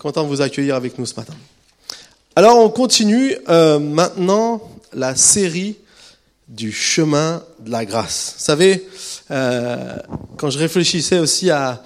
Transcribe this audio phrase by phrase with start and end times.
[0.00, 1.34] content de vous accueillir avec nous ce matin.
[2.34, 4.62] Alors on continue euh, maintenant
[4.94, 5.76] la série
[6.48, 8.34] du chemin de la grâce.
[8.38, 8.88] Vous savez,
[9.30, 9.96] euh,
[10.38, 11.82] quand je réfléchissais aussi à,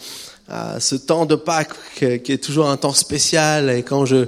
[0.48, 4.26] à ce temps de Pâques qui est toujours un temps spécial et quand je,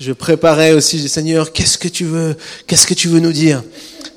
[0.00, 3.62] je préparais aussi, j'ai Seigneur, qu'est-ce que tu veux, qu'est-ce que tu veux nous dire?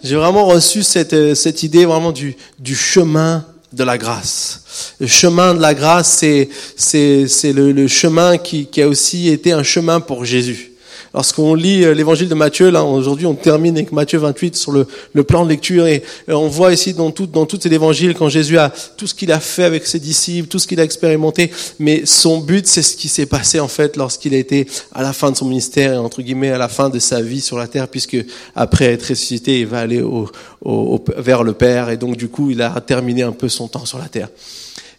[0.02, 4.96] J'ai vraiment reçu cette, cette idée vraiment du, du chemin de la grâce.
[5.00, 6.24] Le chemin de la grâce,
[6.76, 10.69] c'est, le, chemin qui a aussi été un chemin pour Jésus.
[11.13, 14.86] Lorsqu'on lit euh, l'évangile de Matthieu, là aujourd'hui on termine avec Matthieu 28 sur le,
[15.23, 18.30] plan de lecture et euh, on voit ici dans tout, dans tout cet évangile quand
[18.30, 21.52] Jésus a tout ce qu'il a fait avec ses disciples, tout ce qu'il a expérimenté,
[21.80, 25.13] mais son but c'est ce qui s'est passé en fait lorsqu'il a été à la
[25.13, 27.68] fin de son ministère et entre guillemets à la fin de sa vie sur la
[27.68, 28.18] terre puisque
[28.55, 30.30] après être ressuscité il va aller au,
[30.62, 33.85] au, vers le Père et donc du coup il a terminé un peu son temps
[33.85, 34.30] sur la terre.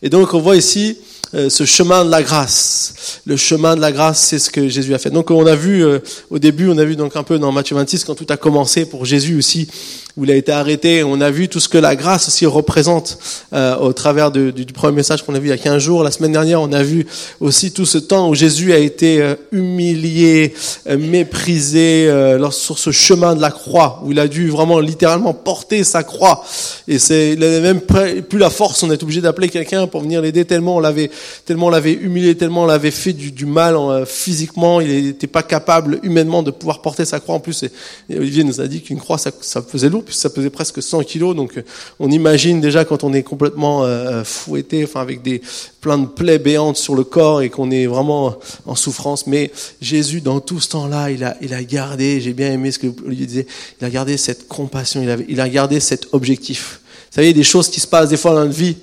[0.03, 0.99] Et donc on voit ici
[1.33, 3.21] euh, ce chemin de la grâce.
[3.25, 5.11] Le chemin de la grâce, c'est ce que Jésus a fait.
[5.11, 6.01] Donc on a vu euh,
[6.31, 8.85] au début, on a vu donc un peu dans Matthieu 26 quand tout a commencé
[8.85, 9.69] pour Jésus aussi,
[10.17, 11.05] où il a été arrêté.
[11.05, 13.19] On a vu tout ce que la grâce aussi représente
[13.53, 15.79] euh, au travers de, du, du, premier message qu'on a vu il y a 15
[15.83, 16.03] jours.
[16.03, 17.07] La semaine dernière, on a vu
[17.41, 20.55] aussi tout ce temps où Jésus a été euh, humilié,
[20.89, 25.35] euh, méprisé euh, sur ce chemin de la croix, où il a dû vraiment littéralement
[25.35, 26.45] porter sa croix.
[26.89, 28.83] Et c'est, il n'avait même plus la force.
[28.83, 31.11] On est obligé d'appeler quelqu'un pour venir l'aider tellement on l'avait,
[31.45, 34.81] tellement l'avait humilié, tellement on l'avait fait du, du mal euh, physiquement.
[34.81, 37.35] Il n'était pas capable humainement de pouvoir porter sa croix.
[37.35, 40.51] En plus, et, Olivier nous a dit qu'une croix, ça, ça faisait lourd ça pesait
[40.51, 41.35] presque 100 kilos.
[41.35, 41.63] Donc,
[41.99, 45.41] on imagine déjà quand on est complètement euh, fouetté, enfin avec des
[45.81, 49.27] plein de plaies béantes sur le corps et qu'on est vraiment en souffrance.
[49.27, 49.51] Mais
[49.81, 52.21] Jésus, dans tout ce temps-là, il a, gardé.
[52.21, 53.47] J'ai bien aimé ce que Olivier disait.
[53.81, 55.03] Il a gardé cette compassion.
[55.03, 56.81] Il a, il a gardé cet objectif.
[57.11, 58.77] Vous savez, il y a des choses qui se passent des fois dans notre vie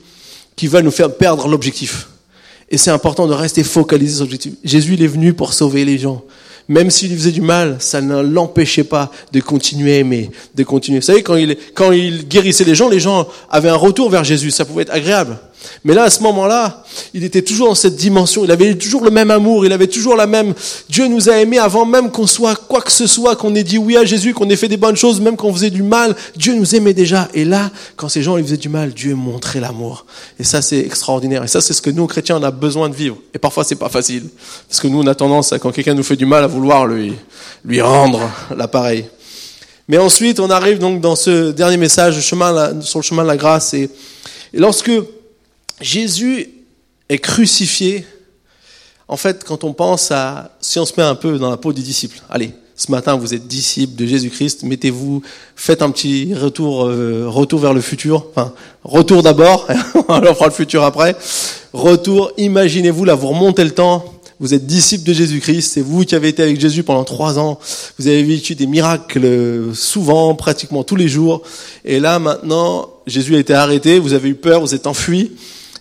[0.55, 2.09] qui veulent nous faire perdre l'objectif.
[2.69, 4.53] Et c'est important de rester focalisé sur l'objectif.
[4.63, 6.23] Jésus, il est venu pour sauver les gens
[6.69, 10.63] même s'il lui faisait du mal, ça ne l'empêchait pas de continuer à aimer, de
[10.63, 10.99] continuer.
[10.99, 14.23] Vous savez, quand il, quand il guérissait les gens, les gens avaient un retour vers
[14.23, 15.37] Jésus, ça pouvait être agréable.
[15.83, 19.11] Mais là, à ce moment-là, il était toujours dans cette dimension, il avait toujours le
[19.11, 20.53] même amour, il avait toujours la même...
[20.89, 23.77] Dieu nous a aimés avant même qu'on soit quoi que ce soit, qu'on ait dit
[23.77, 26.53] oui à Jésus, qu'on ait fait des bonnes choses, même qu'on faisait du mal, Dieu
[26.55, 27.27] nous aimait déjà.
[27.33, 30.05] Et là, quand ces gens lui faisaient du mal, Dieu montrait l'amour.
[30.39, 31.43] Et ça, c'est extraordinaire.
[31.43, 33.17] Et ça, c'est ce que nous, chrétiens, on a besoin de vivre.
[33.33, 34.23] Et parfois, c'est pas facile.
[34.67, 37.13] Parce que nous, on a tendance, quand quelqu'un nous fait du mal, à vouloir lui,
[37.65, 39.05] lui rendre l'appareil.
[39.87, 43.73] Mais ensuite, on arrive donc dans ce dernier message, sur le chemin de la grâce.
[43.73, 43.89] Et
[44.53, 44.91] lorsque
[45.81, 46.49] Jésus
[47.09, 48.05] est crucifié.
[49.07, 51.71] En fait, quand on pense à, si on se met un peu dans la peau
[51.71, 55.21] des disciples, allez, ce matin vous êtes disciples de Jésus-Christ, mettez-vous,
[55.55, 60.51] faites un petit retour, euh, retour vers le futur, enfin, retour d'abord, on fera le
[60.51, 61.15] futur après.
[61.73, 64.05] Retour, imaginez-vous là, vous remontez le temps,
[64.39, 67.59] vous êtes disciples de Jésus-Christ, c'est vous qui avez été avec Jésus pendant trois ans,
[67.97, 71.43] vous avez vécu des miracles souvent, pratiquement tous les jours,
[71.85, 75.31] et là maintenant, Jésus a été arrêté, vous avez eu peur, vous êtes enfui,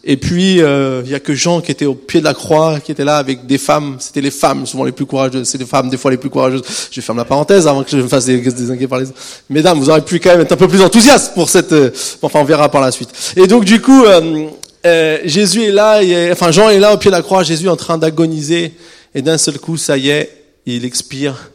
[0.09, 2.79] et puis, euh, il y a que Jean qui était au pied de la croix,
[2.79, 3.97] qui était là avec des femmes.
[3.99, 5.49] C'était les femmes, souvent les plus courageuses.
[5.49, 6.63] C'est les femmes, des fois les plus courageuses.
[6.93, 9.07] Je ferme la parenthèse avant que je me fasse désinguer par les
[9.51, 11.73] Mesdames, vous auriez pu quand même être un peu plus enthousiastes pour cette...
[11.73, 11.91] Euh,
[12.23, 13.09] enfin, on verra par la suite.
[13.35, 14.47] Et donc, du coup, euh,
[14.87, 17.69] euh, Jésus est là, est, enfin, Jean est là au pied de la croix, Jésus
[17.69, 18.75] en train d'agoniser.
[19.13, 20.31] Et d'un seul coup, ça y est,
[20.67, 21.51] il expire.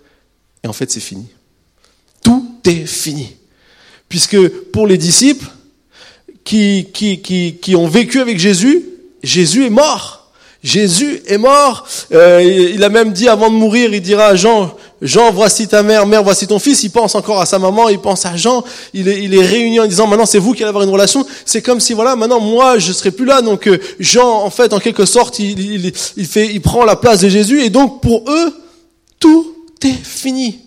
[0.61, 1.27] Et en fait, c'est fini.
[2.21, 3.33] Tout est fini.
[4.09, 5.45] Puisque pour les disciples,
[6.43, 8.85] qui, qui, qui, qui ont vécu avec Jésus,
[9.23, 10.21] Jésus est mort.
[10.63, 11.87] Jésus est mort.
[12.11, 15.81] Euh, il a même dit avant de mourir, il dira à Jean, Jean, voici ta
[15.81, 16.83] mère, mère, voici ton fils.
[16.83, 18.63] Il pense encore à sa maman, il pense à Jean.
[18.93, 21.25] Il est, il est réuni en disant, maintenant c'est vous qui allez avoir une relation.
[21.45, 23.41] C'est comme si, voilà, maintenant moi je serai plus là.
[23.41, 26.95] Donc euh, Jean, en fait, en quelque sorte, il, il, il, fait, il prend la
[26.95, 27.63] place de Jésus.
[27.63, 28.53] Et donc pour eux,
[29.19, 30.59] tout est fini.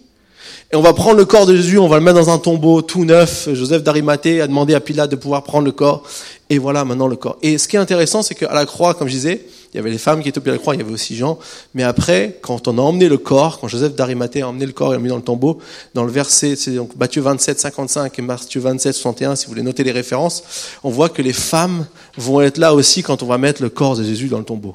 [0.74, 2.82] Et on va prendre le corps de Jésus, on va le mettre dans un tombeau
[2.82, 3.48] tout neuf.
[3.52, 6.02] Joseph d'Arimathée a demandé à Pilate de pouvoir prendre le corps.
[6.50, 7.38] Et voilà maintenant le corps.
[7.42, 9.90] Et ce qui est intéressant, c'est qu'à la croix, comme je disais, il y avait
[9.90, 11.38] les femmes qui étaient au pied de la croix, il y avait aussi Jean.
[11.74, 14.92] Mais après, quand on a emmené le corps, quand Joseph d'Arimathée a emmené le corps
[14.92, 15.60] et l'a mis dans le tombeau,
[15.94, 19.62] dans le verset, c'est donc Matthieu 27, 55 et Matthieu 27, 61, si vous voulez
[19.62, 20.42] noter les références,
[20.82, 21.86] on voit que les femmes
[22.16, 24.74] vont être là aussi quand on va mettre le corps de Jésus dans le tombeau.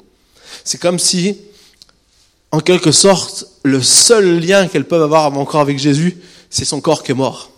[0.64, 1.36] C'est comme si
[2.52, 6.16] en quelque sorte, le seul lien qu'elles peuvent avoir encore avec Jésus,
[6.48, 7.50] c'est son corps qui est mort.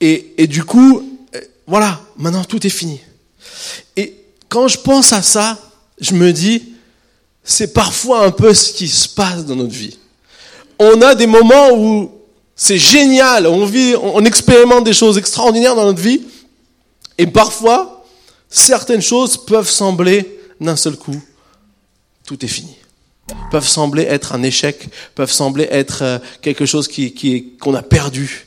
[0.00, 1.18] Et, du coup,
[1.66, 3.00] voilà, maintenant tout est fini.
[3.96, 4.14] Et
[4.48, 5.58] quand je pense à ça,
[5.98, 6.74] je me dis,
[7.42, 9.98] c'est parfois un peu ce qui se passe dans notre vie.
[10.78, 12.10] On a des moments où
[12.54, 16.22] c'est génial, on vit, on expérimente des choses extraordinaires dans notre vie,
[17.16, 18.04] et parfois,
[18.48, 21.20] certaines choses peuvent sembler d'un seul coup,
[22.26, 22.76] tout est fini.
[23.50, 28.46] Peuvent sembler être un échec, peuvent sembler être euh, quelque chose qui qu'on a perdu.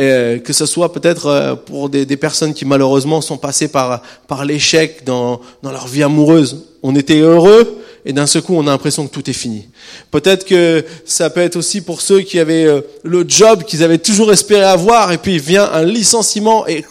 [0.00, 4.02] Euh, que ce soit peut-être euh, pour des, des, personnes qui malheureusement sont passées par
[4.26, 6.64] par l'échec dans dans leur vie amoureuse.
[6.82, 9.68] On était heureux et d'un seul coup on a l'impression que tout est fini.
[10.10, 12.66] Peut-être que ça peut être aussi pour ceux qui avaient
[13.04, 16.84] le job qu'ils avaient toujours espéré avoir et puis vient un licenciement et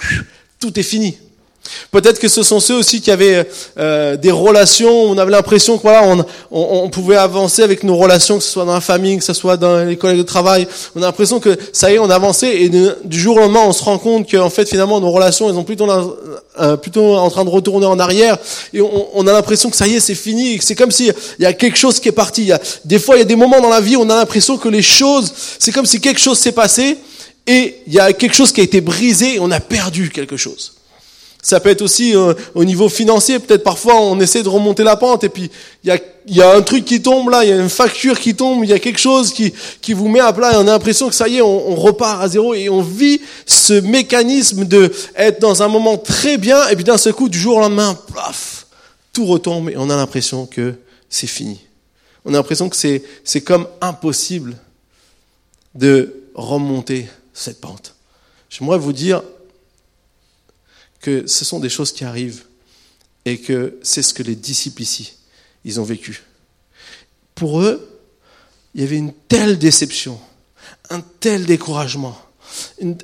[0.60, 1.18] tout est fini.
[1.92, 3.48] Peut-être que ce sont ceux aussi qui avaient
[3.80, 8.44] euh, des relations, on avait l'impression qu'on on, on, pouvait avancer avec nos relations, que
[8.44, 10.68] ce soit dans la famille, que ce soit dans les collègues de travail.
[10.96, 13.62] On a l'impression que ça y est, on a avancé et du jour au lendemain,
[13.66, 15.88] on se rend compte qu'en fait, finalement, nos relations, elles sont plutôt,
[16.60, 18.38] euh, plutôt en train de retourner en arrière
[18.74, 20.60] et on, on a l'impression que ça y est, c'est fini.
[20.62, 22.42] C'est comme s'il y a quelque chose qui est parti.
[22.42, 24.10] Il y a, des fois, il y a des moments dans la vie où on
[24.10, 26.98] a l'impression que les choses, c'est comme si quelque chose s'est passé
[27.48, 30.38] et il y a quelque chose qui a été brisé et on a perdu quelque
[30.38, 30.73] chose.
[31.44, 34.96] Ça peut être aussi euh, au niveau financier, peut-être parfois on essaie de remonter la
[34.96, 35.52] pente et puis
[35.84, 38.18] il y a, y a un truc qui tombe là, il y a une facture
[38.18, 40.62] qui tombe, il y a quelque chose qui, qui vous met à plat et on
[40.62, 43.74] a l'impression que ça y est, on, on, repart à zéro et on vit ce
[43.74, 47.58] mécanisme de être dans un moment très bien et puis d'un seul coup, du jour
[47.58, 48.68] au lendemain, plaf,
[49.12, 50.76] tout retombe et on a l'impression que
[51.10, 51.60] c'est fini.
[52.24, 54.56] On a l'impression que c'est, c'est comme impossible
[55.76, 57.96] de remonter cette pente.
[58.50, 59.24] J'aimerais vous dire,
[61.04, 62.44] que ce sont des choses qui arrivent
[63.26, 65.14] et que c'est ce que les disciples ici,
[65.66, 66.24] ils ont vécu.
[67.36, 68.02] Pour eux,
[68.74, 70.18] il y avait une telle déception,
[70.90, 72.18] un tel découragement,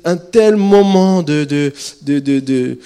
[0.04, 1.72] un tel moment de, de,
[2.18, 2.78] de,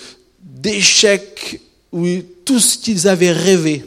[0.43, 1.61] d'échec
[1.93, 2.05] où
[2.45, 3.85] tout ce qu'ils avaient rêvé,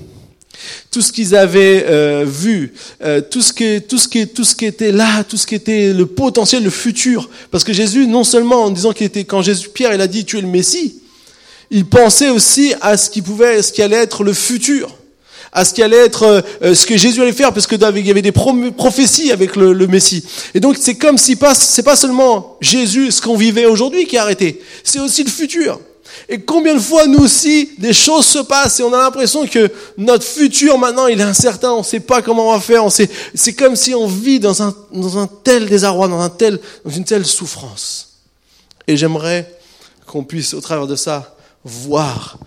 [0.91, 4.55] tout ce qu'ils avaient euh, vu, euh, tout ce qui, tout ce qui, tout ce
[4.55, 7.29] qui était là, tout ce qui était le potentiel, le futur.
[7.51, 10.23] Parce que Jésus, non seulement en disant qu'il était, quand Jésus Pierre, il a dit
[10.23, 11.01] tu es le Messie,
[11.69, 14.95] il pensait aussi à ce qui pouvait, ce qui allait être le futur,
[15.51, 18.11] à ce qui allait être euh, ce que Jésus allait faire, parce que il y
[18.11, 20.23] avait des prophéties avec le, Messie.
[20.53, 24.15] Et donc c'est comme si pas, c'est pas seulement Jésus, ce qu'on vivait aujourd'hui, qui
[24.15, 25.79] est arrêté, c'est aussi le futur.
[26.29, 29.71] Et combien de fois nous aussi des choses se passent et on a l'impression que
[29.97, 32.89] notre futur maintenant il est incertain, on ne sait pas comment on va faire, on
[32.89, 36.59] sait, c'est comme si on vit dans un, dans un tel désarroi, dans un tel,
[36.83, 38.19] dans une telle souffrance.
[38.87, 39.53] Et j'aimerais
[40.05, 41.36] qu'on puisse au travers de ça
[41.67, 42.39] voir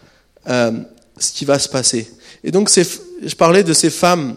[0.48, 0.72] euh,
[1.18, 2.10] ce qui va se passer.
[2.42, 4.36] Et donc, je parlais de ces femmes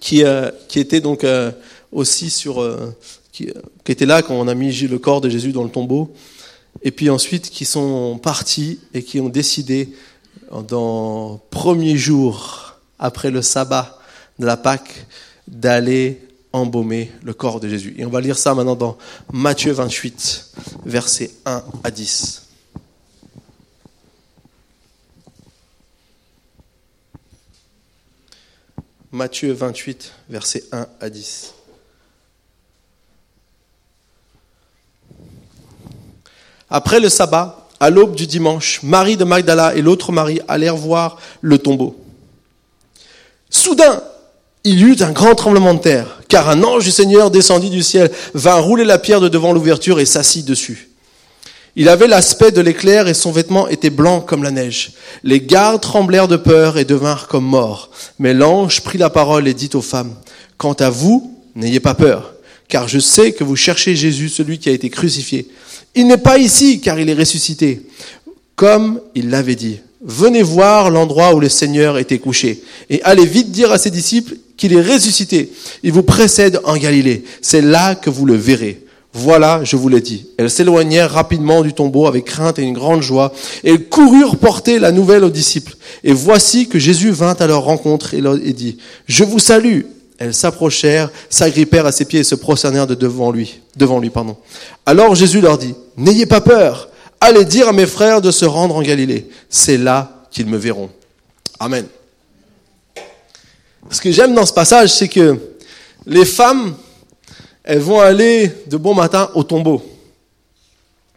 [0.00, 1.52] qui, euh, qui étaient donc euh,
[1.92, 2.66] aussi sur,
[3.30, 3.48] qui,
[3.86, 6.12] étaient là quand on a mis le corps de Jésus dans le tombeau,
[6.82, 9.90] et puis ensuite qui sont partis et qui ont décidé
[10.68, 13.98] dans premier jour après le sabbat
[14.38, 15.06] de la Pâque
[15.46, 16.20] d'aller
[16.52, 17.94] embaumer le corps de Jésus.
[17.98, 18.98] Et on va lire ça maintenant dans
[19.32, 20.52] Matthieu 28,
[20.84, 22.41] versets 1 à 10.
[29.12, 31.52] Matthieu 28, versets 1 à 10.
[36.70, 41.18] Après le sabbat, à l'aube du dimanche, Marie de Magdala et l'autre Marie allèrent voir
[41.42, 42.02] le tombeau.
[43.50, 44.02] Soudain,
[44.64, 47.82] il y eut un grand tremblement de terre, car un ange du Seigneur descendit du
[47.82, 50.91] ciel, vint rouler la pierre de devant l'ouverture et s'assit dessus.
[51.74, 54.92] Il avait l'aspect de l'éclair et son vêtement était blanc comme la neige.
[55.24, 57.90] Les gardes tremblèrent de peur et devinrent comme morts.
[58.18, 60.14] Mais l'ange prit la parole et dit aux femmes,
[60.58, 62.34] Quant à vous, n'ayez pas peur,
[62.68, 65.48] car je sais que vous cherchez Jésus, celui qui a été crucifié.
[65.94, 67.82] Il n'est pas ici, car il est ressuscité,
[68.54, 69.80] comme il l'avait dit.
[70.04, 74.36] Venez voir l'endroit où le Seigneur était couché, et allez vite dire à ses disciples
[74.56, 75.50] qu'il est ressuscité.
[75.82, 77.24] Il vous précède en Galilée.
[77.40, 78.84] C'est là que vous le verrez.
[79.14, 80.26] Voilà, je vous l'ai dit.
[80.38, 84.90] Elles s'éloignèrent rapidement du tombeau avec crainte et une grande joie, elles coururent porter la
[84.90, 85.76] nouvelle aux disciples.
[86.02, 89.82] Et voici que Jésus vint à leur rencontre et, dit, Je vous salue.
[90.18, 94.36] Elles s'approchèrent, s'agrippèrent à ses pieds et se prosternèrent de devant lui, devant lui, pardon.
[94.86, 96.88] Alors Jésus leur dit, N'ayez pas peur,
[97.20, 99.28] allez dire à mes frères de se rendre en Galilée.
[99.50, 100.88] C'est là qu'ils me verront.
[101.60, 101.84] Amen.
[103.90, 105.36] Ce que j'aime dans ce passage, c'est que
[106.06, 106.74] les femmes
[107.64, 109.82] elles vont aller de bon matin au tombeau.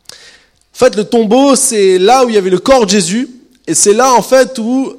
[0.09, 3.29] En fait, le tombeau, c'est là où il y avait le corps de Jésus,
[3.65, 4.93] et c'est là, en fait, où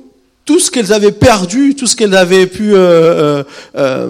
[0.47, 3.43] tout ce qu'elles avaient perdu, tout ce qu'elles avaient pu euh,
[3.75, 4.09] euh,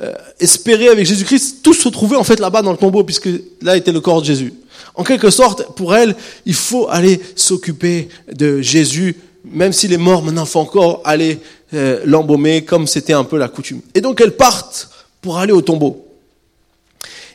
[0.00, 3.28] euh, espérer avec Jésus-Christ, tout se trouvait en fait là-bas dans le tombeau, puisque
[3.62, 4.54] là était le corps de Jésus.
[4.94, 9.14] En quelque sorte, pour elles, il faut aller s'occuper de Jésus,
[9.44, 11.38] même s'il est mort, maintenant il faut encore aller
[12.04, 13.80] l'embaumer, comme c'était un peu la coutume.
[13.94, 14.88] Et donc elles partent
[15.20, 16.03] pour aller au tombeau.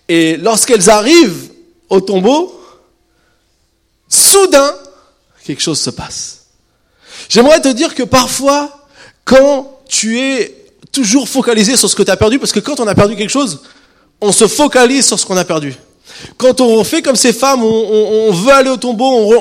[0.10, 1.52] Et lorsqu'elles arrivent
[1.88, 2.60] au tombeau,
[4.10, 4.76] soudain,
[5.46, 6.48] quelque chose se passe.
[7.30, 8.88] J'aimerais te dire que parfois,
[9.24, 10.56] quand tu es,
[10.92, 13.30] toujours focaliser sur ce que tu as perdu, parce que quand on a perdu quelque
[13.30, 13.62] chose,
[14.20, 15.76] on se focalise sur ce qu'on a perdu.
[16.38, 19.34] Quand on fait comme ces femmes, on, veut aller au tombeau,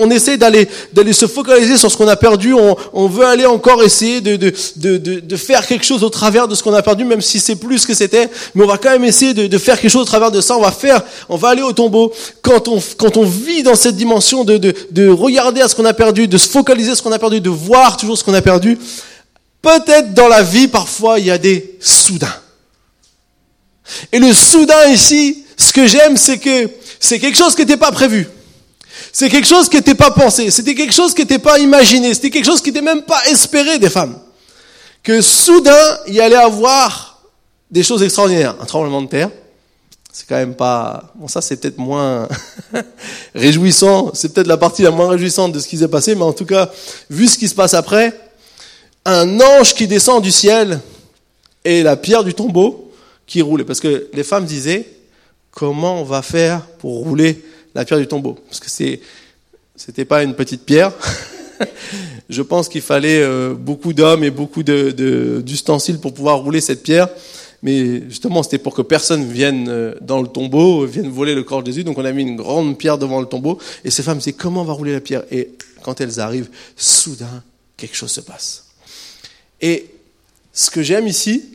[0.00, 3.82] on, essaie d'aller d'aller se focaliser sur ce qu'on a perdu, on, veut aller encore
[3.82, 7.04] essayer de, de, de, de, faire quelque chose au travers de ce qu'on a perdu,
[7.04, 9.80] même si c'est plus ce que c'était, mais on va quand même essayer de, faire
[9.80, 12.12] quelque chose au travers de ça, on va faire, on va aller au tombeau.
[12.42, 15.84] Quand on, quand on vit dans cette dimension de, de, de regarder à ce qu'on
[15.84, 18.34] a perdu, de se focaliser sur ce qu'on a perdu, de voir toujours ce qu'on
[18.34, 18.78] a perdu,
[19.62, 22.34] peut-être dans la vie, parfois, il y a des soudains.
[24.12, 27.90] Et le soudain ici, ce que j'aime, c'est que c'est quelque chose qui n'était pas
[27.90, 28.28] prévu.
[29.12, 30.50] C'est quelque chose qui n'était pas pensé.
[30.50, 32.14] C'était quelque chose qui n'était pas imaginé.
[32.14, 34.18] C'était quelque chose qui n'était même pas espéré des femmes.
[35.02, 37.22] Que soudain, il y allait avoir
[37.70, 38.54] des choses extraordinaires.
[38.60, 39.30] Un tremblement de terre.
[40.12, 42.28] C'est quand même pas, bon, ça, c'est peut-être moins
[43.34, 44.12] réjouissant.
[44.14, 46.14] C'est peut-être la partie la moins réjouissante de ce qui s'est passé.
[46.14, 46.70] Mais en tout cas,
[47.10, 48.18] vu ce qui se passe après,
[49.04, 50.80] un ange qui descend du ciel
[51.64, 52.92] et la pierre du tombeau
[53.26, 53.64] qui roule.
[53.64, 54.97] Parce que les femmes disaient,
[55.58, 57.42] comment on va faire pour rouler
[57.74, 59.00] la pierre du tombeau Parce que c'est,
[59.74, 60.92] c'était pas une petite pierre.
[62.28, 66.84] Je pense qu'il fallait euh, beaucoup d'hommes et beaucoup de, d'ustensiles pour pouvoir rouler cette
[66.84, 67.08] pierre.
[67.64, 71.64] Mais justement, c'était pour que personne vienne euh, dans le tombeau, vienne voler le corps
[71.64, 71.82] de Jésus.
[71.82, 73.58] Donc on a mis une grande pierre devant le tombeau.
[73.84, 75.24] Et ces femmes disaient, comment on va rouler la pierre?
[75.32, 77.42] Et quand elles arrivent, soudain,
[77.76, 78.66] quelque chose se passe.
[79.60, 79.86] Et
[80.52, 81.46] ce que j'aime ici,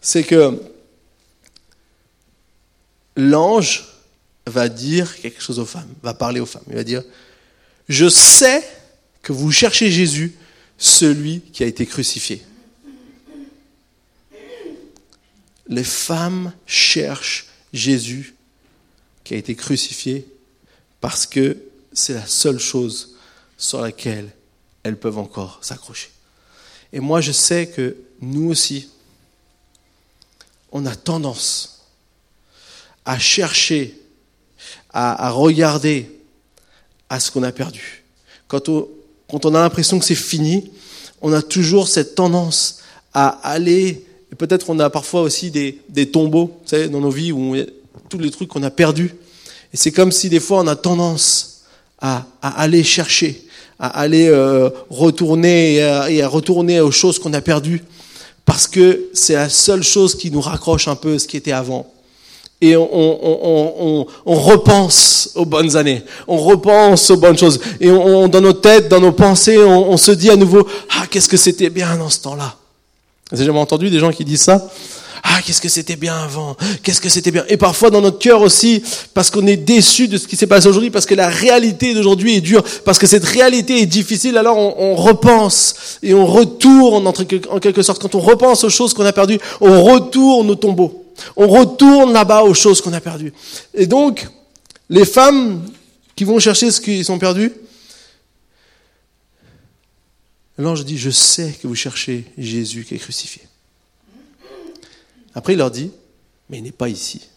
[0.00, 0.60] c'est que
[3.16, 3.86] l'ange
[4.46, 6.64] va dire quelque chose aux femmes, va parler aux femmes.
[6.68, 7.02] Il va dire,
[7.88, 8.64] je sais
[9.22, 10.34] que vous cherchez Jésus,
[10.78, 12.42] celui qui a été crucifié.
[15.68, 18.34] Les femmes cherchent Jésus
[19.22, 20.26] qui a été crucifié
[21.00, 21.56] parce que
[21.92, 23.16] c'est la seule chose
[23.56, 24.30] sur laquelle
[24.82, 26.10] elles peuvent encore s'accrocher.
[26.92, 28.88] Et moi, je sais que nous aussi,
[30.72, 31.69] on a tendance
[33.10, 33.98] à chercher,
[34.92, 36.08] à, regarder
[37.08, 38.04] à ce qu'on a perdu.
[38.46, 40.70] Quand on, a l'impression que c'est fini,
[41.20, 42.78] on a toujours cette tendance
[43.12, 47.32] à aller, et peut-être on a parfois aussi des, tombeaux vous savez, dans nos vies
[47.32, 47.66] où on,
[48.08, 49.12] tous les trucs qu'on a perdus.
[49.74, 51.64] Et c'est comme si des fois on a tendance
[51.98, 53.44] à, à aller chercher,
[53.80, 57.82] à aller euh, retourner et à, et à, retourner aux choses qu'on a perdues,
[58.44, 61.92] parce que c'est la seule chose qui nous raccroche un peu ce qui était avant
[62.60, 68.28] et on, on, on, repense aux bonnes années, on repense aux bonnes choses, et on,
[68.28, 71.70] dans nos têtes, dans nos pensées, on, se dit à nouveau, ah, qu'est-ce que c'était
[71.70, 72.56] bien dans ce temps-là.
[73.30, 74.68] Vous avez jamais entendu des gens qui disent ça?
[75.22, 76.56] Ah, qu'est-ce que c'était bien avant?
[76.82, 77.44] Qu'est-ce que c'était bien?
[77.48, 78.82] Et parfois dans notre cœur aussi,
[79.14, 82.36] parce qu'on est déçu de ce qui s'est passé aujourd'hui, parce que la réalité d'aujourd'hui
[82.36, 87.12] est dure, parce que cette réalité est difficile, alors on, repense et on retourne en
[87.12, 88.00] quelque sorte.
[88.00, 90.99] Quand on repense aux choses qu'on a perdues, on retourne au tombeau.
[91.36, 93.32] On retourne là-bas aux choses qu'on a perdues.
[93.74, 94.28] Et donc,
[94.88, 95.66] les femmes
[96.16, 97.52] qui vont chercher ce qu'ils ont perdu,
[100.58, 103.42] l'ange dit, je sais que vous cherchez Jésus qui est crucifié.
[105.34, 105.90] Après, il leur dit,
[106.48, 107.28] mais il n'est pas ici.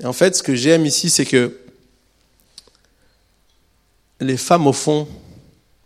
[0.00, 1.58] Et en fait, ce que j'aime ici, c'est que
[4.20, 5.08] les femmes, au fond,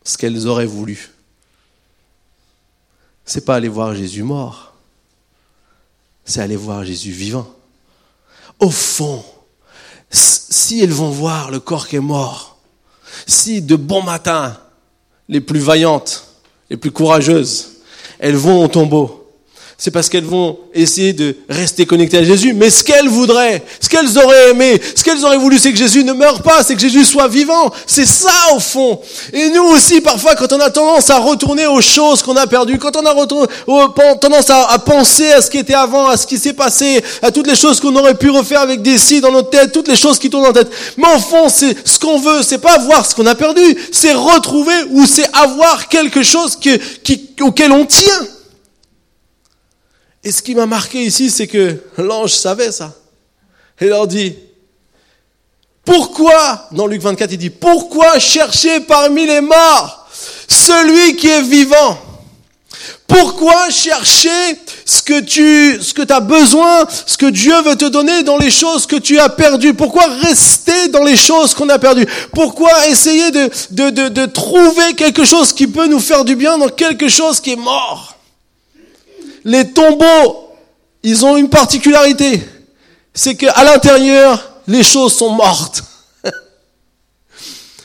[0.03, 1.11] ce qu'elles auraient voulu,
[3.25, 4.70] c'est pas aller voir Jésus mort
[6.25, 7.49] c'est aller voir Jésus vivant.
[8.59, 9.25] Au fond,
[10.11, 12.59] si elles vont voir le corps qui est mort,
[13.27, 14.59] si de bon matin,
[15.29, 16.27] les plus vaillantes,
[16.69, 17.81] les plus courageuses,
[18.19, 19.20] elles vont au tombeau,
[19.83, 22.53] c'est parce qu'elles vont essayer de rester connectées à Jésus.
[22.53, 26.05] Mais ce qu'elles voudraient, ce qu'elles auraient aimé, ce qu'elles auraient voulu, c'est que Jésus
[26.05, 27.73] ne meure pas, c'est que Jésus soit vivant.
[27.87, 29.01] C'est ça au fond.
[29.33, 32.79] Et nous aussi, parfois, quand on a tendance à retourner aux choses qu'on a perdues,
[32.79, 36.53] quand on a tendance à, penser à ce qui était avant, à ce qui s'est
[36.53, 39.73] passé, à toutes les choses qu'on aurait pu refaire avec des si dans notre tête,
[39.73, 40.71] toutes les choses qui tournent en tête.
[40.99, 44.13] Mais au fond, c'est ce qu'on veut, c'est pas voir ce qu'on a perdu, c'est
[44.13, 46.59] retrouver ou c'est avoir quelque chose
[47.41, 48.27] auquel on tient.
[50.23, 52.95] Et ce qui m'a marqué ici, c'est que l'ange savait ça.
[53.81, 54.35] Et leur dit,
[55.85, 60.09] pourquoi, dans Luc 24, il dit, pourquoi chercher parmi les morts
[60.47, 61.99] celui qui est vivant?
[63.07, 64.29] Pourquoi chercher
[64.85, 68.50] ce que tu, ce que as besoin, ce que Dieu veut te donner dans les
[68.50, 69.75] choses que tu as perdues?
[69.75, 72.07] Pourquoi rester dans les choses qu'on a perdues?
[72.33, 76.57] Pourquoi essayer de, de, de, de trouver quelque chose qui peut nous faire du bien
[76.57, 78.10] dans quelque chose qui est mort?
[79.45, 80.51] Les tombeaux,
[81.03, 82.43] ils ont une particularité.
[83.15, 85.83] C'est qu'à l'intérieur, les choses sont mortes.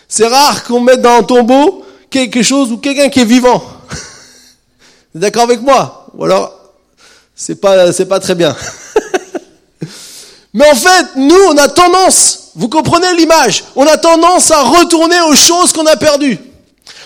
[0.07, 3.63] C'est rare qu'on mette dans un tombeau quelque chose ou quelqu'un qui est vivant.
[5.15, 6.07] D'accord avec moi?
[6.13, 6.53] Ou alors,
[7.35, 8.55] c'est pas, c'est pas très bien.
[10.53, 15.19] Mais en fait, nous, on a tendance, vous comprenez l'image, on a tendance à retourner
[15.21, 16.39] aux choses qu'on a perdues.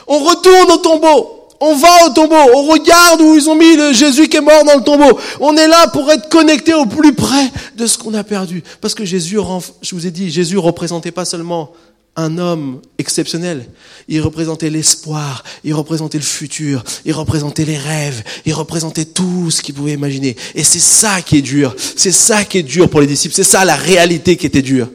[0.07, 1.38] On retourne au tombeau.
[1.61, 4.63] On va au tombeau, on regarde où ils ont mis le Jésus qui est mort
[4.63, 5.19] dans le tombeau.
[5.39, 8.63] On est là pour être connecté au plus près de ce qu'on a perdu.
[8.79, 9.37] Parce que Jésus,
[9.81, 11.73] je vous ai dit, Jésus représentait pas seulement
[12.15, 13.65] un homme exceptionnel.
[14.07, 19.61] Il représentait l'espoir, il représentait le futur, il représentait les rêves, il représentait tout ce
[19.61, 20.35] qu'il pouvait imaginer.
[20.55, 21.75] Et c'est ça qui est dur.
[21.95, 23.35] C'est ça qui est dur pour les disciples.
[23.35, 24.89] C'est ça la réalité qui était dure.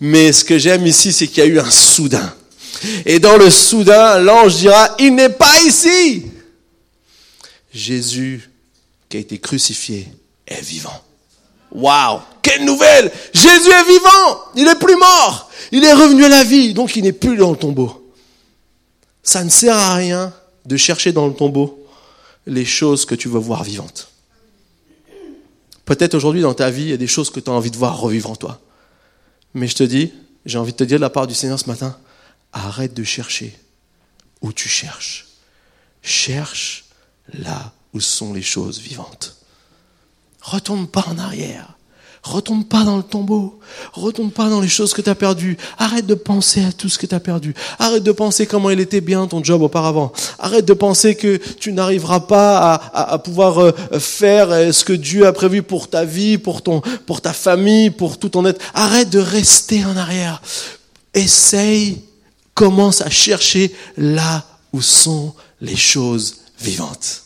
[0.00, 2.34] Mais ce que j'aime ici, c'est qu'il y a eu un soudain.
[3.06, 6.26] Et dans le soudain, l'ange dira, il n'est pas ici.
[7.72, 8.50] Jésus,
[9.08, 10.08] qui a été crucifié,
[10.46, 11.02] est vivant.
[11.70, 16.44] Waouh Quelle nouvelle Jésus est vivant Il est plus mort Il est revenu à la
[16.44, 18.12] vie, donc il n'est plus dans le tombeau.
[19.22, 20.32] Ça ne sert à rien
[20.66, 21.86] de chercher dans le tombeau
[22.46, 24.08] les choses que tu veux voir vivantes.
[25.84, 27.76] Peut-être aujourd'hui dans ta vie, il y a des choses que tu as envie de
[27.76, 28.60] voir revivre en toi.
[29.54, 30.12] Mais je te dis,
[30.44, 31.96] j'ai envie de te dire de la part du Seigneur ce matin,
[32.52, 33.58] Arrête de chercher
[34.40, 35.26] où tu cherches.
[36.02, 36.84] Cherche
[37.32, 39.36] là où sont les choses vivantes.
[40.40, 41.76] Retourne pas en arrière.
[42.22, 43.58] Retourne pas dans le tombeau.
[43.92, 45.56] Retourne pas dans les choses que tu as perdues.
[45.76, 47.52] Arrête de penser à tout ce que tu as perdu.
[47.80, 50.12] Arrête de penser comment il était bien ton job auparavant.
[50.38, 55.26] Arrête de penser que tu n'arriveras pas à, pouvoir euh, faire euh, ce que Dieu
[55.26, 58.60] a prévu pour ta vie, pour ton, pour ta famille, pour tout ton être.
[58.72, 60.42] Arrête de rester en arrière.
[61.14, 62.04] Essaye
[62.54, 67.24] commence à chercher là où sont les choses vivantes.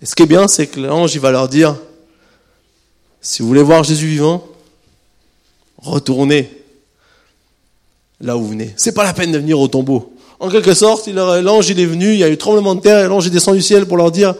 [0.00, 1.76] Et ce qui est bien, c'est que l'ange, va leur dire,
[3.20, 4.46] si vous voulez voir Jésus vivant,
[5.78, 6.50] retournez
[8.20, 8.72] là où vous venez.
[8.76, 10.16] C'est pas la peine de venir au tombeau.
[10.40, 13.08] En quelque sorte, l'ange, il est venu, il y a eu tremblement de terre, et
[13.08, 14.34] l'ange est descendu du ciel pour leur dire,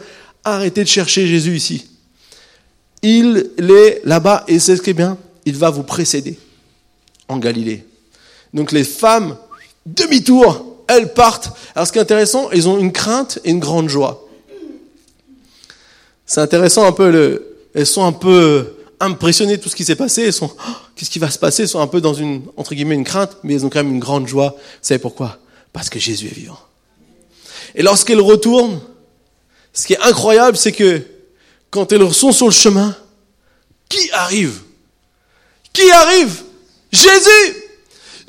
[0.45, 1.87] arrêtez de chercher Jésus ici.
[3.03, 6.39] Il est là-bas, et c'est ce qui est bien, il va vous précéder
[7.29, 7.85] en Galilée.
[8.53, 9.37] Donc les femmes
[9.87, 11.51] demi-tour, elles partent.
[11.75, 14.29] Alors ce qui est intéressant, elles ont une crainte et une grande joie.
[16.27, 19.97] C'est intéressant un peu, le, elles sont un peu impressionnées de tout ce qui s'est
[19.97, 21.63] passé, elles sont, oh, qu'est-ce qui va se passer?
[21.63, 23.93] Elles sont un peu dans une, entre guillemets, une crainte, mais elles ont quand même
[23.93, 24.55] une grande joie.
[24.57, 25.39] Vous savez pourquoi?
[25.73, 26.59] Parce que Jésus est vivant.
[27.75, 28.81] Et lorsqu'elles retournent,
[29.73, 31.03] ce qui est incroyable, c'est que
[31.71, 32.95] quand elles sont sur le chemin,
[33.89, 34.61] qui arrive?
[35.73, 36.43] Qui arrive?
[36.93, 37.62] Jésus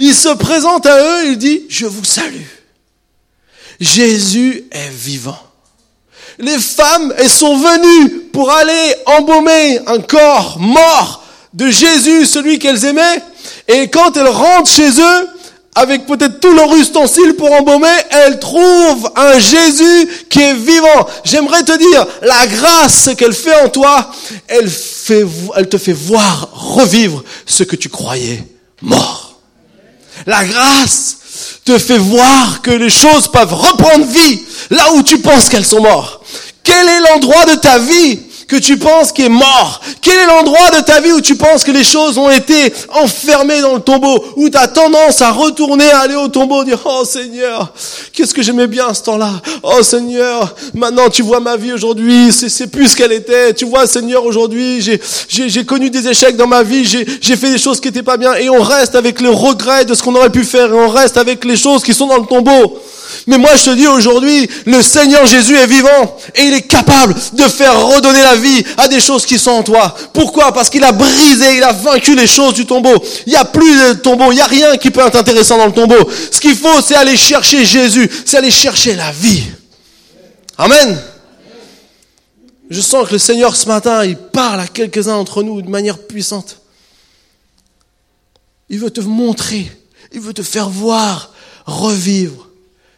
[0.04, 2.50] il se présente à eux, il dit, je vous salue.
[3.80, 5.40] Jésus est vivant.
[6.40, 12.84] Les femmes, elles sont venues pour aller embaumer un corps mort de Jésus, celui qu'elles
[12.84, 13.24] aimaient.
[13.70, 15.30] Et quand elles rentrent chez eux,
[15.74, 21.08] avec peut-être tout leur ustensile pour embaumer, elles trouvent un Jésus qui est vivant.
[21.24, 24.12] J'aimerais te dire, la grâce qu'elle fait en toi,
[24.50, 28.44] elle, fait, elle te fait voir revivre ce que tu croyais
[28.82, 29.33] mort.
[30.26, 31.18] La grâce
[31.66, 35.82] te fait voir que les choses peuvent reprendre vie là où tu penses qu'elles sont
[35.82, 36.22] mortes.
[36.64, 38.20] Quel est l'endroit de ta vie
[38.54, 41.64] que tu penses qui est mort Quel est l'endroit de ta vie où tu penses
[41.64, 46.02] que les choses ont été enfermées dans le tombeau Où tu tendance à retourner, à
[46.02, 47.74] aller au tombeau, dire Oh Seigneur,
[48.14, 49.32] qu'est-ce que j'aimais bien ce temps-là
[49.64, 53.54] Oh Seigneur, maintenant tu vois ma vie aujourd'hui, c'est plus ce qu'elle était.
[53.56, 54.82] Tu vois Seigneur, aujourd'hui
[55.28, 58.36] j'ai connu des échecs dans ma vie, j'ai fait des choses qui n'étaient pas bien
[58.36, 61.18] et on reste avec le regret de ce qu'on aurait pu faire et on reste
[61.18, 62.80] avec les choses qui sont dans le tombeau.
[63.28, 67.16] Mais moi je te dis aujourd'hui, le Seigneur Jésus est vivant et il est capable
[67.34, 69.96] de faire redonner la vie à des choses qui sont en toi.
[70.14, 70.52] Pourquoi?
[70.54, 73.04] Parce qu'il a brisé, il a vaincu les choses du tombeau.
[73.26, 75.68] Il n'y a plus de tombeau, il n'y a rien qui peut être intéressant dans
[75.68, 76.10] le tombeau.
[76.32, 79.44] Ce qu'il faut, c'est aller chercher Jésus, c'est aller chercher la vie.
[80.58, 81.02] Amen.
[82.70, 86.00] Je sens que le Seigneur ce matin, il parle à quelques-uns d'entre nous de manière
[86.00, 86.58] puissante.
[88.70, 89.72] Il veut te montrer,
[90.12, 91.34] il veut te faire voir,
[91.66, 92.50] revivre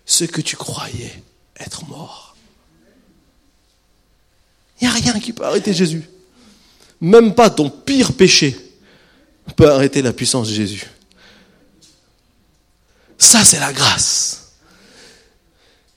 [0.05, 1.23] ce que tu croyais
[1.59, 2.35] être mort.
[4.79, 6.03] Il n'y a rien qui peut arrêter Jésus.
[7.01, 8.57] Même pas ton pire péché
[9.55, 10.85] peut arrêter la puissance de Jésus.
[13.17, 14.51] Ça, c'est la grâce.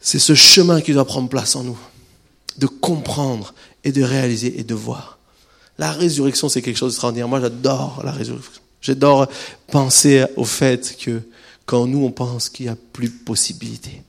[0.00, 1.78] C'est ce chemin qui doit prendre place en nous.
[2.56, 5.18] De comprendre et de réaliser et de voir.
[5.76, 7.28] La résurrection, c'est quelque chose d'extraordinaire.
[7.28, 8.62] Moi, j'adore la résurrection.
[8.80, 9.28] J'adore
[9.70, 11.20] penser au fait que
[11.68, 14.02] quand nous, on pense qu'il n'y a plus de possibilité.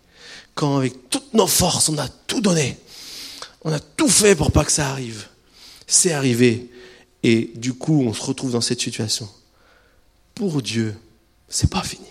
[0.55, 2.77] Quand avec toutes nos forces, on a tout donné.
[3.65, 5.27] On a tout fait pour pas que ça arrive.
[5.85, 6.69] C'est arrivé.
[7.21, 9.27] Et du coup, on se retrouve dans cette situation.
[10.35, 10.95] Pour Dieu,
[11.49, 12.07] c'est pas fini.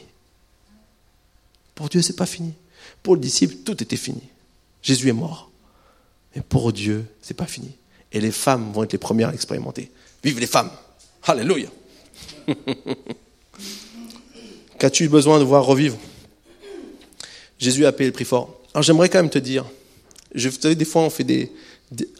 [1.74, 2.52] Pour Dieu, c'est pas fini.
[3.02, 4.24] Pour le disciple, tout était fini.
[4.82, 5.50] Jésus est mort.
[6.36, 7.74] Mais pour Dieu, c'est pas fini.
[8.12, 9.90] Et les femmes vont être les premières à l'expérimenter.
[10.22, 10.70] Vive les femmes!
[11.22, 11.70] Alléluia!
[14.78, 15.98] Qu'as-tu besoin de voir revivre?
[17.58, 18.60] Jésus a payé le prix fort.
[18.72, 19.64] Alors j'aimerais quand même te dire,
[20.34, 21.50] je, vous des fois on fait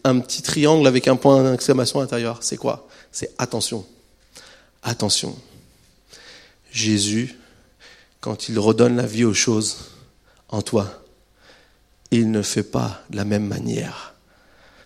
[0.04, 2.38] un petit triangle avec un point d'exclamation intérieur.
[2.40, 2.88] C'est quoi?
[3.12, 3.86] C'est attention.
[4.82, 5.36] Attention.
[6.72, 7.36] Jésus,
[8.20, 9.76] quand il redonne la vie aux choses
[10.48, 11.02] en toi,
[12.10, 14.14] il ne fait pas de la même manière.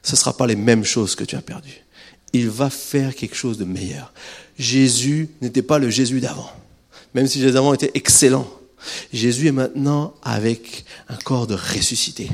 [0.03, 1.85] Ce ne sera pas les mêmes choses que tu as perdues.
[2.33, 4.13] Il va faire quelque chose de meilleur.
[4.59, 6.51] Jésus n'était pas le Jésus d'avant,
[7.15, 8.47] même si Jésus d'avant était excellent.
[9.13, 12.29] Jésus est maintenant avec un corps de ressuscité.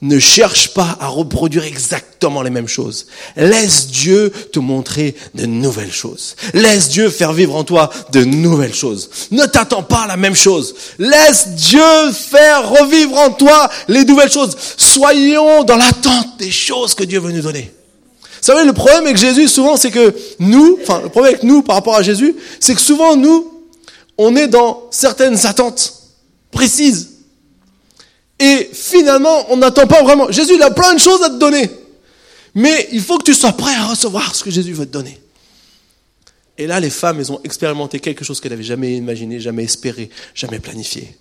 [0.00, 3.06] Ne cherche pas à reproduire exactement les mêmes choses.
[3.36, 6.34] Laisse Dieu te montrer de nouvelles choses.
[6.54, 9.10] Laisse Dieu faire vivre en toi de nouvelles choses.
[9.30, 10.74] Ne t'attends pas à la même chose.
[10.98, 14.56] Laisse Dieu faire revivre en toi les nouvelles choses.
[14.76, 17.70] Soyons dans l'attente des choses que Dieu veut nous donner.
[18.20, 21.62] Vous savez, le problème avec Jésus, souvent, c'est que nous, enfin, le problème avec nous
[21.62, 23.51] par rapport à Jésus, c'est que souvent, nous,
[24.18, 25.94] on est dans certaines attentes
[26.50, 27.10] précises.
[28.38, 30.30] Et finalement, on n'attend pas vraiment.
[30.30, 31.70] Jésus, il a plein de choses à te donner.
[32.54, 35.18] Mais il faut que tu sois prêt à recevoir ce que Jésus veut te donner.
[36.58, 40.10] Et là, les femmes, elles ont expérimenté quelque chose qu'elles n'avaient jamais imaginé, jamais espéré,
[40.34, 41.16] jamais planifié.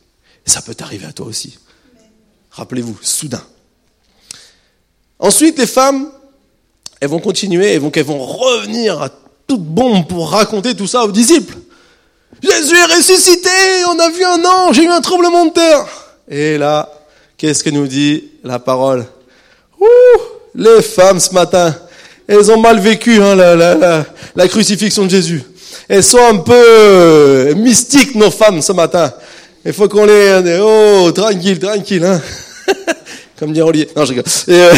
[0.46, 1.58] Et ça peut t'arriver à toi aussi.
[2.52, 3.44] Rappelez-vous, soudain.
[5.20, 6.12] Ensuite, les femmes,
[7.00, 9.10] elles vont continuer, vont, elles vont revenir à
[9.48, 11.58] toute bombe pour raconter tout ça aux disciples.
[12.42, 13.50] Jésus est ressuscité,
[13.88, 15.86] on a vu un ange, j'ai eu un tremblement de terre.
[16.28, 16.90] Et là,
[17.38, 19.06] qu'est-ce que nous dit la parole?
[19.80, 19.86] Ouh,
[20.56, 21.76] Les femmes ce matin,
[22.28, 25.44] elles ont mal vécu hein, la, la, la, crucifixion de Jésus.
[25.88, 29.14] Elles sont un peu euh, mystiques, nos femmes, ce matin.
[29.64, 30.60] Il faut qu'on les...
[30.64, 32.04] Oh, tranquille, tranquille.
[32.04, 32.20] Hein
[33.38, 33.90] Comme dit Olivier.
[33.96, 34.26] Non, je rigole.
[34.50, 34.74] Euh,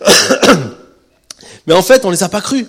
[1.66, 2.66] mais en fait, on les a pas crues.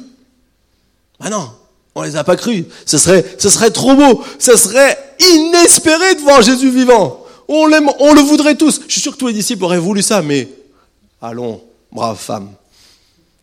[1.22, 1.50] Ah non,
[1.96, 2.66] on les a pas cru.
[2.86, 4.24] Ce serait, ce serait trop beau.
[4.40, 7.24] Ce serait inespéré de voir Jésus vivant.
[7.48, 8.82] On l'aime, on le voudrait tous.
[8.88, 10.48] Je suis sûr que tous les disciples auraient voulu ça, mais
[11.22, 12.50] allons, brave femme.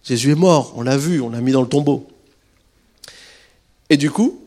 [0.02, 2.08] Jésus est mort, on l'a vu, on l'a mis dans le tombeau.
[3.90, 4.40] Et du coup,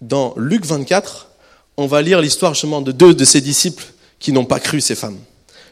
[0.00, 1.28] dans Luc 24,
[1.76, 3.84] on va lire l'histoire justement de deux de ses disciples
[4.18, 5.18] qui n'ont pas cru ces femmes.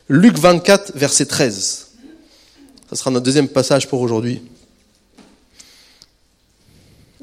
[0.09, 1.89] Luc 24, verset 13.
[2.91, 4.43] Ce sera notre deuxième passage pour aujourd'hui.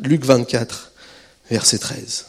[0.01, 0.91] Luc 24,
[1.51, 2.25] verset 13.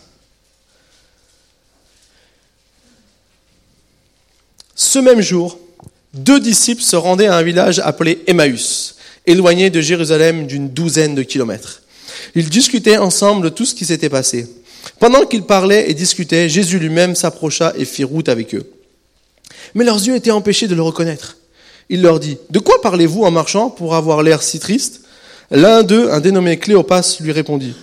[4.75, 5.59] Ce même jour,
[6.13, 11.23] deux disciples se rendaient à un village appelé Emmaüs, éloigné de Jérusalem d'une douzaine de
[11.23, 11.83] kilomètres.
[12.35, 14.47] Ils discutaient ensemble tout ce qui s'était passé.
[14.99, 18.71] Pendant qu'ils parlaient et discutaient, Jésus lui-même s'approcha et fit route avec eux.
[19.75, 21.39] Mais leurs yeux étaient empêchés de le reconnaître.
[21.89, 25.02] Il leur dit, De quoi parlez-vous en marchant pour avoir l'air si triste?
[25.53, 27.75] L'un d'eux, un dénommé Cléopas, lui répondit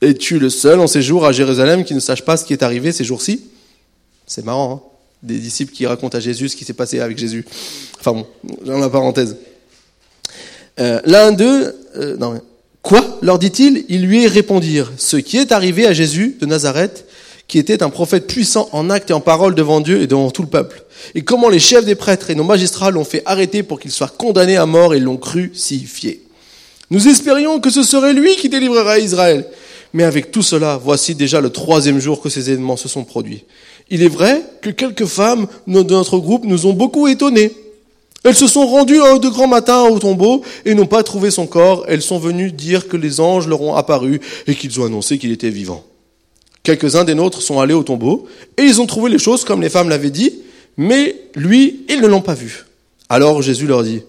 [0.00, 2.62] Es-tu le seul en ces jours à Jérusalem qui ne sache pas ce qui est
[2.62, 3.44] arrivé ces jours-ci?
[4.26, 4.88] C'est marrant, hein
[5.22, 7.44] des disciples qui racontent à Jésus ce qui s'est passé avec Jésus.
[7.98, 8.26] Enfin bon,
[8.64, 9.36] dans la parenthèse.
[10.78, 12.40] Euh, L'un d'eux, euh, non,
[12.82, 13.18] quoi?
[13.22, 17.06] leur dit-il Ils lui répondirent Ce qui est arrivé à Jésus de Nazareth,
[17.48, 20.42] qui était un prophète puissant en acte et en parole devant Dieu et devant tout
[20.42, 20.84] le peuple.
[21.14, 24.16] Et comment les chefs des prêtres et nos magistrats l'ont fait arrêter pour qu'il soit
[24.16, 26.27] condamné à mort et l'ont crucifié.
[26.90, 29.46] Nous espérions que ce serait lui qui délivrerait Israël.
[29.92, 33.44] Mais avec tout cela, voici déjà le troisième jour que ces événements se sont produits.
[33.90, 37.52] Il est vrai que quelques femmes de notre groupe nous ont beaucoup étonnés.
[38.24, 41.84] Elles se sont rendues de grand matin au tombeau et n'ont pas trouvé son corps.
[41.88, 45.32] Elles sont venues dire que les anges leur ont apparu et qu'ils ont annoncé qu'il
[45.32, 45.84] était vivant.
[46.62, 48.26] Quelques-uns des nôtres sont allés au tombeau
[48.58, 50.34] et ils ont trouvé les choses comme les femmes l'avaient dit,
[50.76, 52.66] mais lui, ils ne l'ont pas vu.
[53.08, 54.02] Alors Jésus leur dit,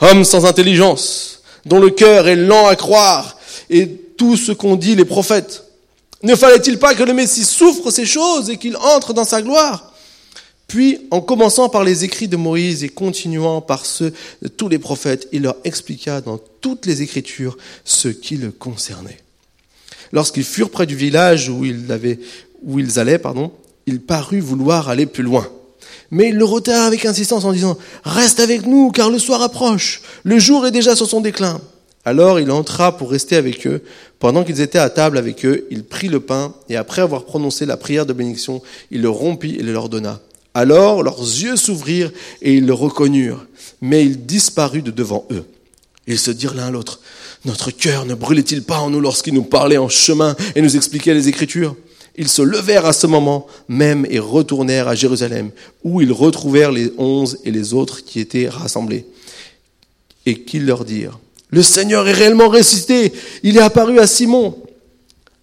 [0.00, 3.38] Hommes sans intelligence, dont le cœur est lent à croire,
[3.70, 5.64] et tout ce qu'ont dit les prophètes.
[6.22, 9.92] Ne fallait-il pas que le Messie souffre ces choses et qu'il entre dans sa gloire?
[10.66, 14.78] Puis, en commençant par les écrits de Moïse et continuant par ceux de tous les
[14.78, 19.18] prophètes, il leur expliqua dans toutes les Écritures ce qui le concernait.
[20.12, 22.18] Lorsqu'ils furent près du village où ils,
[22.62, 23.52] où ils allaient, pardon,
[23.86, 25.46] il parut vouloir aller plus loin.
[26.10, 30.02] Mais il le retint avec insistance en disant, Reste avec nous, car le soir approche,
[30.22, 31.60] le jour est déjà sur son déclin.
[32.04, 33.82] Alors il entra pour rester avec eux.
[34.18, 37.66] Pendant qu'ils étaient à table avec eux, il prit le pain, et après avoir prononcé
[37.66, 40.20] la prière de bénédiction, il le rompit et le leur donna.
[40.54, 43.46] Alors leurs yeux s'ouvrirent et ils le reconnurent,
[43.80, 45.44] mais il disparut de devant eux.
[46.06, 47.00] Ils se dirent l'un à l'autre,
[47.44, 51.14] Notre cœur ne brûlait-il pas en nous lorsqu'il nous parlait en chemin et nous expliquait
[51.14, 51.74] les Écritures?
[52.16, 55.50] Ils se levèrent à ce moment même et retournèrent à Jérusalem,
[55.82, 59.06] où ils retrouvèrent les onze et les autres qui étaient rassemblés.
[60.26, 61.18] Et qu'ils leur dirent,
[61.50, 64.58] le Seigneur est réellement ressuscité, il est apparu à Simon.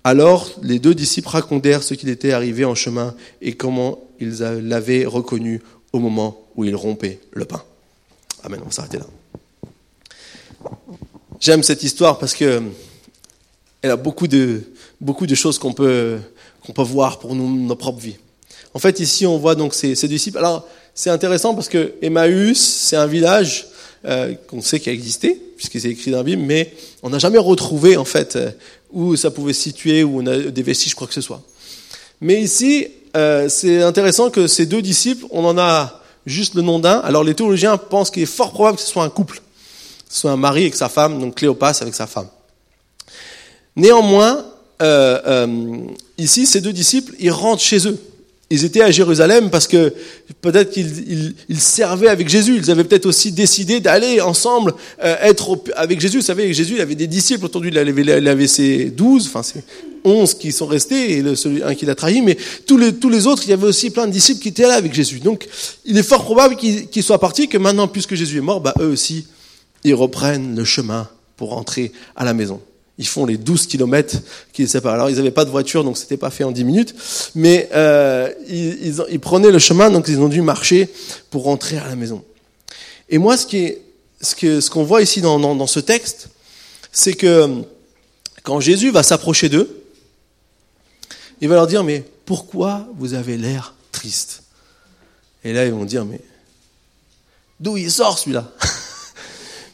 [0.03, 5.05] Alors les deux disciples racontèrent ce qu'il était arrivé en chemin et comment ils l'avaient
[5.05, 5.61] reconnu
[5.93, 7.63] au moment où il rompait le pain.
[8.43, 9.05] Amen, on va là.
[11.39, 12.61] J'aime cette histoire parce que
[13.81, 14.61] elle a beaucoup de,
[14.99, 16.19] beaucoup de choses qu'on peut,
[16.65, 18.17] qu'on peut voir pour nous, nos propres vies.
[18.73, 20.37] En fait, ici, on voit donc ces, ces disciples.
[20.37, 23.67] Alors, c'est intéressant parce que Emmaüs, c'est un village
[24.05, 27.19] euh, qu'on sait qui a existé, puisqu'il s'est écrit dans la Bible, mais on n'a
[27.19, 28.51] jamais retrouvé, en fait, euh,
[28.91, 31.41] où ça pouvait se situer, où on a des vestiges, quoi que ce soit.
[32.19, 36.79] Mais ici, euh, c'est intéressant que ces deux disciples, on en a juste le nom
[36.79, 36.99] d'un.
[36.99, 39.41] Alors, les théologiens pensent qu'il est fort probable que ce soit un couple.
[40.09, 42.27] Ce soit un mari avec sa femme, donc Cléopas avec sa femme.
[43.75, 44.45] Néanmoins,
[44.81, 45.47] euh, euh,
[46.17, 47.97] ici, ces deux disciples, ils rentrent chez eux.
[48.49, 49.93] Ils étaient à Jérusalem parce que
[50.41, 52.57] peut-être qu'ils ils, servaient avec Jésus.
[52.57, 56.17] Ils avaient peut-être aussi décidé d'aller ensemble euh, être avec Jésus.
[56.17, 57.67] Vous savez, Jésus, il avait des disciples autour de.
[57.67, 59.63] Il avait, il ses douze, enfin ses
[60.03, 62.21] onze qui sont restés et celui un qui l'a trahi.
[62.21, 64.93] Mais tous les, autres, il y avait aussi plein de disciples qui étaient là avec
[64.93, 65.19] Jésus.
[65.19, 65.47] Donc,
[65.85, 68.73] il est fort probable qu'ils qu'ils soient partis, que maintenant, puisque Jésus est mort, bah,
[68.81, 69.27] eux aussi,
[69.85, 72.59] ils reprennent le chemin pour rentrer à la maison.
[73.01, 74.17] Ils font les 12 kilomètres
[74.53, 74.93] qui les séparent.
[74.93, 76.93] Alors, ils n'avaient pas de voiture, donc c'était pas fait en 10 minutes.
[77.33, 80.87] Mais euh, ils, prenaient le chemin, donc ils ont dû marcher
[81.31, 82.23] pour rentrer à la maison.
[83.09, 83.81] Et moi, ce qui est,
[84.21, 86.29] ce ce qu'on voit ici dans, dans, dans ce texte,
[86.91, 87.63] c'est que
[88.43, 89.83] quand Jésus va s'approcher d'eux,
[91.41, 94.43] il va leur dire, mais pourquoi vous avez l'air triste?
[95.43, 96.21] Et là, ils vont dire, mais
[97.59, 98.51] d'où il sort celui-là?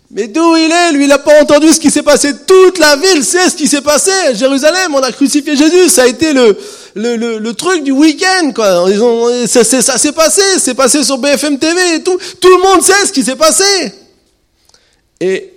[0.09, 2.33] Mais d'où il est Lui, il n'a pas entendu ce qui s'est passé.
[2.45, 4.11] Toute la ville sait ce qui s'est passé.
[4.35, 5.89] Jérusalem, on a crucifié Jésus.
[5.89, 6.57] Ça a été le,
[6.95, 8.85] le, le, truc du week-end, quoi.
[8.89, 10.41] Ils ont, ça, ça s'est passé.
[10.59, 12.17] C'est passé sur BFM TV et tout.
[12.39, 13.63] Tout le monde sait ce qui s'est passé.
[15.19, 15.53] Et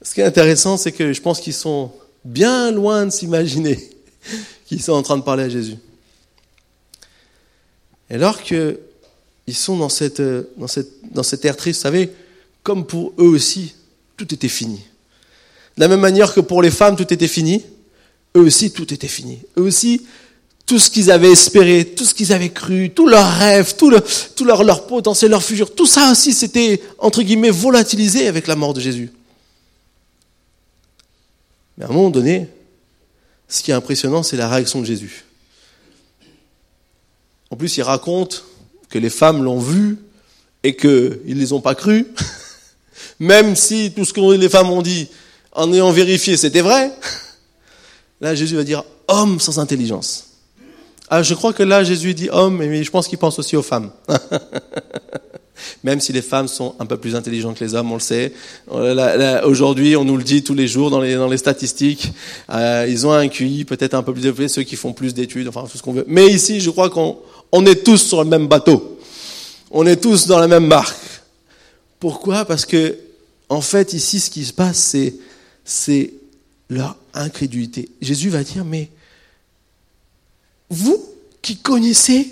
[0.00, 1.92] ce qui est intéressant, c'est que je pense qu'ils sont
[2.24, 3.78] bien loin de s'imaginer
[4.66, 5.76] qu'ils sont en train de parler à Jésus.
[8.08, 8.80] Et alors que
[9.46, 10.22] ils sont dans cette,
[10.56, 12.10] dans cette, dans cette air triste, vous savez,
[12.64, 13.74] comme pour eux aussi,
[14.16, 14.80] tout était fini.
[15.76, 17.62] De la même manière que pour les femmes, tout était fini,
[18.36, 19.40] eux aussi, tout était fini.
[19.58, 20.06] Eux aussi,
[20.66, 24.02] tout ce qu'ils avaient espéré, tout ce qu'ils avaient cru, tous leurs rêves, tout, le,
[24.34, 28.72] tout leur, potentiel, leur futur, tout ça aussi, c'était, entre guillemets, volatilisé avec la mort
[28.72, 29.12] de Jésus.
[31.76, 32.48] Mais à un moment donné,
[33.46, 35.24] ce qui est impressionnant, c'est la réaction de Jésus.
[37.50, 38.44] En plus, il raconte
[38.88, 39.98] que les femmes l'ont vu
[40.62, 42.06] et qu'ils ne les ont pas cru.
[43.18, 45.08] même si tout ce que les femmes ont dit,
[45.52, 46.90] en ayant vérifié, c'était vrai,
[48.20, 50.26] là Jésus va dire homme sans intelligence.
[51.10, 53.62] Ah, je crois que là Jésus dit homme, mais je pense qu'il pense aussi aux
[53.62, 53.90] femmes.
[55.82, 58.32] même si les femmes sont un peu plus intelligentes que les hommes, on le sait.
[59.44, 62.12] Aujourd'hui, on nous le dit tous les jours dans les, dans les statistiques.
[62.50, 65.48] Euh, ils ont un QI peut-être un peu plus élevé, ceux qui font plus d'études,
[65.48, 66.04] enfin tout ce qu'on veut.
[66.08, 67.18] Mais ici, je crois qu'on
[67.52, 68.98] on est tous sur le même bateau.
[69.70, 70.96] On est tous dans la même barque.
[72.04, 72.44] Pourquoi?
[72.44, 72.98] Parce que
[73.48, 74.94] en fait, ici, ce qui se passe,
[75.64, 76.12] c'est,
[76.68, 77.88] leur incrédulité.
[78.02, 78.90] Jésus va dire, mais
[80.68, 81.02] vous
[81.40, 82.28] qui connaissez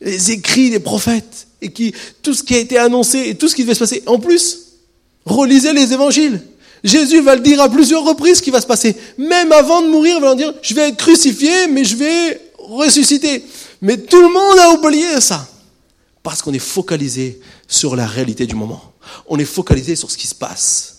[0.00, 3.56] les écrits des prophètes et qui, tout ce qui a été annoncé et tout ce
[3.56, 4.74] qui devait se passer, en plus,
[5.24, 6.40] relisez les évangiles.
[6.84, 8.94] Jésus va le dire à plusieurs reprises ce qui va se passer.
[9.18, 12.40] Même avant de mourir, il va leur dire, je vais être crucifié, mais je vais
[12.56, 13.44] ressusciter.
[13.82, 15.44] Mais tout le monde a oublié ça.
[16.22, 18.94] Parce qu'on est focalisé sur la réalité du moment.
[19.26, 20.97] On est focalisé sur ce qui se passe.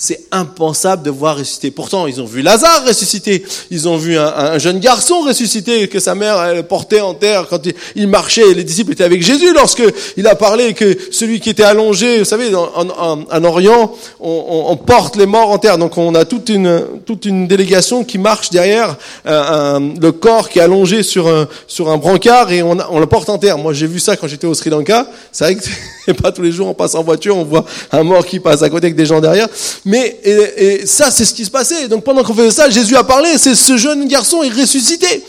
[0.00, 1.72] C'est impensable de voir ressusciter.
[1.72, 3.44] Pourtant, ils ont vu Lazare ressusciter.
[3.72, 7.48] Ils ont vu un, un jeune garçon ressusciter que sa mère elle, portait en terre
[7.50, 7.58] quand
[7.96, 8.54] il, marchait.
[8.54, 9.82] Les disciples étaient avec Jésus lorsque
[10.16, 14.66] il a parlé que celui qui était allongé, vous savez, en, en, en Orient, on,
[14.68, 15.78] on, porte les morts en terre.
[15.78, 20.60] Donc on a toute une toute une délégation qui marche derrière euh, le corps qui
[20.60, 23.58] est allongé sur un sur un brancard et on, on le porte en terre.
[23.58, 25.08] Moi, j'ai vu ça quand j'étais au Sri Lanka.
[25.32, 28.24] C'est vrai que pas tous les jours on passe en voiture, on voit un mort
[28.24, 29.48] qui passe à côté avec des gens derrière.
[29.88, 31.88] Mais et, ça, c'est ce qui se passait.
[31.88, 33.38] Donc pendant qu'on faisait ça, Jésus a parlé.
[33.38, 35.24] C'est ce jeune garçon est ressuscité.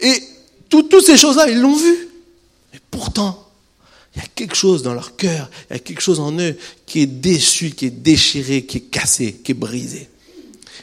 [0.00, 0.20] Et
[0.68, 2.08] tout, toutes ces choses-là, ils l'ont vu.
[2.74, 3.46] Et pourtant,
[4.16, 6.56] il y a quelque chose dans leur cœur, il y a quelque chose en eux
[6.86, 10.08] qui est déçu, qui est déchiré, qui est cassé, qui est brisé.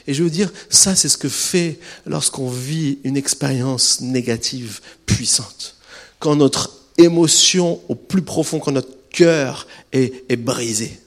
[0.06, 5.76] Et je veux dire, ça, c'est ce que fait lorsqu'on vit une expérience négative puissante.
[6.18, 10.98] Quand notre émotion au plus profond, quand notre cœur est, est brisé.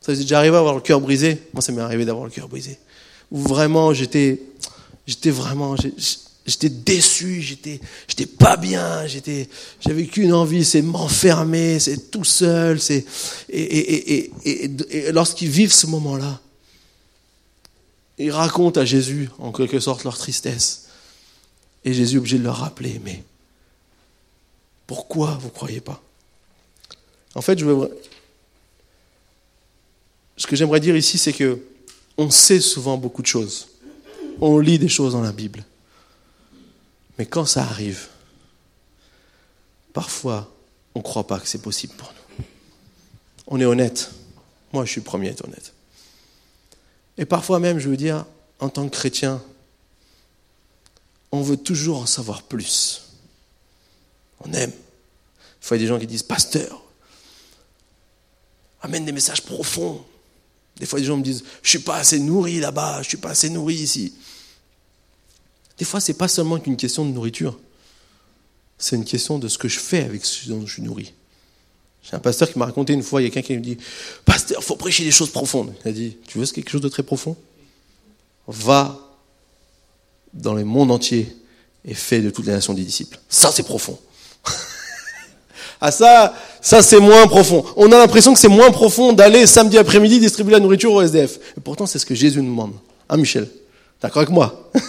[0.00, 2.30] Ça vous est déjà arrivé d'avoir le cœur brisé Moi, ça m'est arrivé d'avoir le
[2.30, 2.78] cœur brisé.
[3.30, 4.40] Où vraiment, j'étais,
[5.06, 5.76] j'étais vraiment,
[6.46, 9.48] j'étais déçu, j'étais, j'étais pas bien, j'étais,
[9.80, 13.04] j'avais qu'une envie, c'est m'enfermer, c'est tout seul, c'est,
[13.48, 16.40] et, et, et, et lorsqu'ils vivent ce moment-là,
[18.18, 20.88] ils racontent à Jésus, en quelque sorte, leur tristesse.
[21.84, 23.22] Et Jésus est obligé de leur rappeler, mais
[24.86, 26.02] pourquoi vous croyez pas?
[27.34, 27.90] En fait, je veux...
[30.40, 31.60] ce que j'aimerais dire ici, c'est que
[32.16, 33.68] on sait souvent beaucoup de choses.
[34.40, 35.66] On lit des choses dans la Bible.
[37.18, 38.08] Mais quand ça arrive,
[39.92, 40.50] parfois,
[40.94, 42.44] on ne croit pas que c'est possible pour nous.
[43.48, 44.12] On est honnête.
[44.72, 45.74] Moi, je suis le premier à être honnête.
[47.18, 48.24] Et parfois même, je veux dire,
[48.60, 49.42] en tant que chrétien,
[51.32, 53.10] on veut toujours en savoir plus.
[54.42, 54.72] On aime.
[54.72, 56.82] Il faut y a des gens qui disent, pasteur,
[58.80, 60.02] amène des messages profonds.
[60.80, 63.30] Des fois, des gens me disent, je suis pas assez nourri là-bas, je suis pas
[63.30, 64.14] assez nourri ici.
[65.76, 67.58] Des fois, c'est pas seulement qu'une question de nourriture.
[68.78, 71.12] C'est une question de ce que je fais avec ce dont je suis nourri.
[72.02, 73.76] J'ai un pasteur qui m'a raconté une fois, il y a quelqu'un qui me dit,
[74.24, 75.74] pasteur, faut prêcher des choses profondes.
[75.84, 77.36] Il a dit, tu veux quelque chose de très profond?
[78.48, 78.98] Va
[80.32, 81.36] dans le monde entier
[81.84, 83.18] et fais de toutes les nations des disciples.
[83.28, 83.98] Ça, c'est profond.
[85.80, 87.64] ah ça, ça c'est moins profond.
[87.76, 91.38] On a l'impression que c'est moins profond d'aller samedi après-midi distribuer la nourriture au SDF.
[91.56, 92.72] Et pourtant, c'est ce que Jésus nous demande.
[93.08, 93.48] Hein, Michel?
[94.02, 94.70] D'accord avec moi?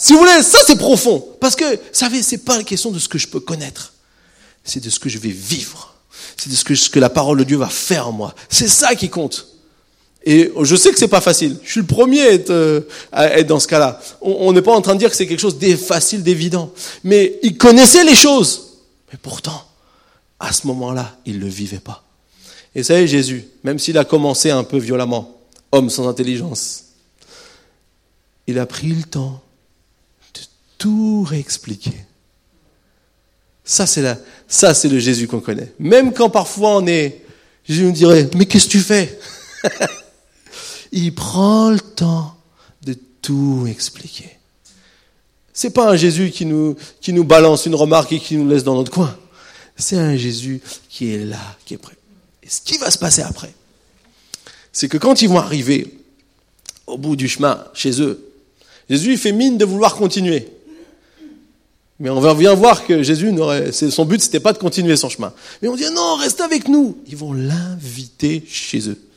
[0.00, 1.26] Si vous voulez, ça c'est profond.
[1.40, 3.94] Parce que, vous savez, c'est pas la question de ce que je peux connaître.
[4.62, 5.92] C'est de ce que je vais vivre.
[6.36, 8.32] C'est de ce que, la parole de Dieu va faire en moi.
[8.48, 9.48] C'est ça qui compte.
[10.24, 11.56] Et je sais que c'est pas facile.
[11.64, 14.00] Je suis le premier à être, euh, à être dans ce cas-là.
[14.20, 16.72] On n'est pas en train de dire que c'est quelque chose de facile, d'évident.
[17.02, 18.67] Mais il connaissait les choses.
[19.12, 19.66] Mais pourtant,
[20.40, 22.04] à ce moment-là, il ne le vivait pas.
[22.74, 25.40] Et ça savez, Jésus, même s'il a commencé un peu violemment,
[25.72, 26.84] homme sans intelligence,
[28.46, 29.42] il a pris le temps
[30.34, 30.40] de
[30.78, 31.92] tout réexpliquer.
[33.64, 34.16] Ça, c'est la,
[34.46, 35.74] ça, c'est le Jésus qu'on connaît.
[35.78, 37.22] Même quand parfois on est,
[37.64, 39.18] Jésus nous dirait, mais qu'est-ce que tu fais?
[40.92, 42.36] il prend le temps
[42.82, 44.37] de tout expliquer.
[45.60, 46.76] C'est pas un Jésus qui nous,
[47.24, 49.12] balance une remarque et qui nous laisse dans notre coin.
[49.76, 51.96] C'est un Jésus qui est là, qui est prêt.
[52.44, 53.52] Et ce qui va se passer après,
[54.72, 55.98] c'est que quand ils vont arriver
[56.86, 58.24] au bout du chemin chez eux,
[58.88, 60.46] Jésus fait mine de vouloir continuer.
[61.98, 63.34] Mais on vient voir que Jésus,
[63.90, 65.32] son but, c'était pas de continuer son chemin.
[65.60, 66.98] Mais on dit, non, reste avec nous.
[67.08, 69.07] Ils vont l'inviter chez eux.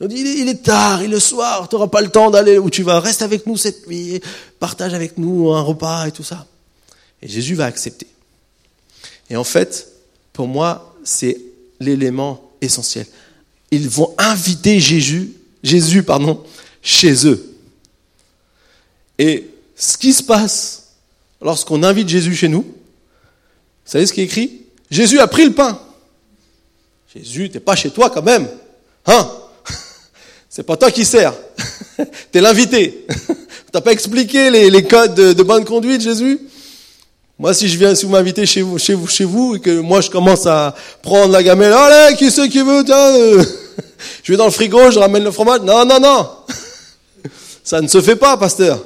[0.00, 2.68] Dit, il est tard, il est le soir, tu n'auras pas le temps d'aller où
[2.68, 4.20] tu vas, reste avec nous cette nuit,
[4.58, 6.46] partage avec nous un repas et tout ça.
[7.22, 8.06] Et Jésus va accepter.
[9.30, 9.88] Et en fait,
[10.34, 11.40] pour moi, c'est
[11.80, 13.06] l'élément essentiel.
[13.70, 15.32] Ils vont inviter Jésus,
[15.62, 16.44] Jésus pardon,
[16.82, 17.56] chez eux.
[19.18, 20.88] Et ce qui se passe
[21.40, 24.62] lorsqu'on invite Jésus chez nous, vous savez ce qui est écrit?
[24.90, 25.80] Jésus a pris le pain.
[27.14, 28.48] Jésus, t'es pas chez toi quand même.
[29.06, 29.30] Hein?
[30.56, 31.34] C'est pas toi qui sers.
[32.32, 33.06] T'es l'invité.
[33.72, 36.40] T'as pas expliqué les, codes de, bonne conduite, Jésus?
[37.38, 39.80] Moi, si je viens, si vous m'invitez chez vous, chez vous, chez vous, et que
[39.80, 43.44] moi je commence à prendre la gamelle, allez, qui c'est qui veut euh,
[44.22, 45.60] Je vais dans le frigo, je ramène le fromage.
[45.60, 46.26] Non, non, non.
[47.62, 48.82] Ça ne se fait pas, pasteur.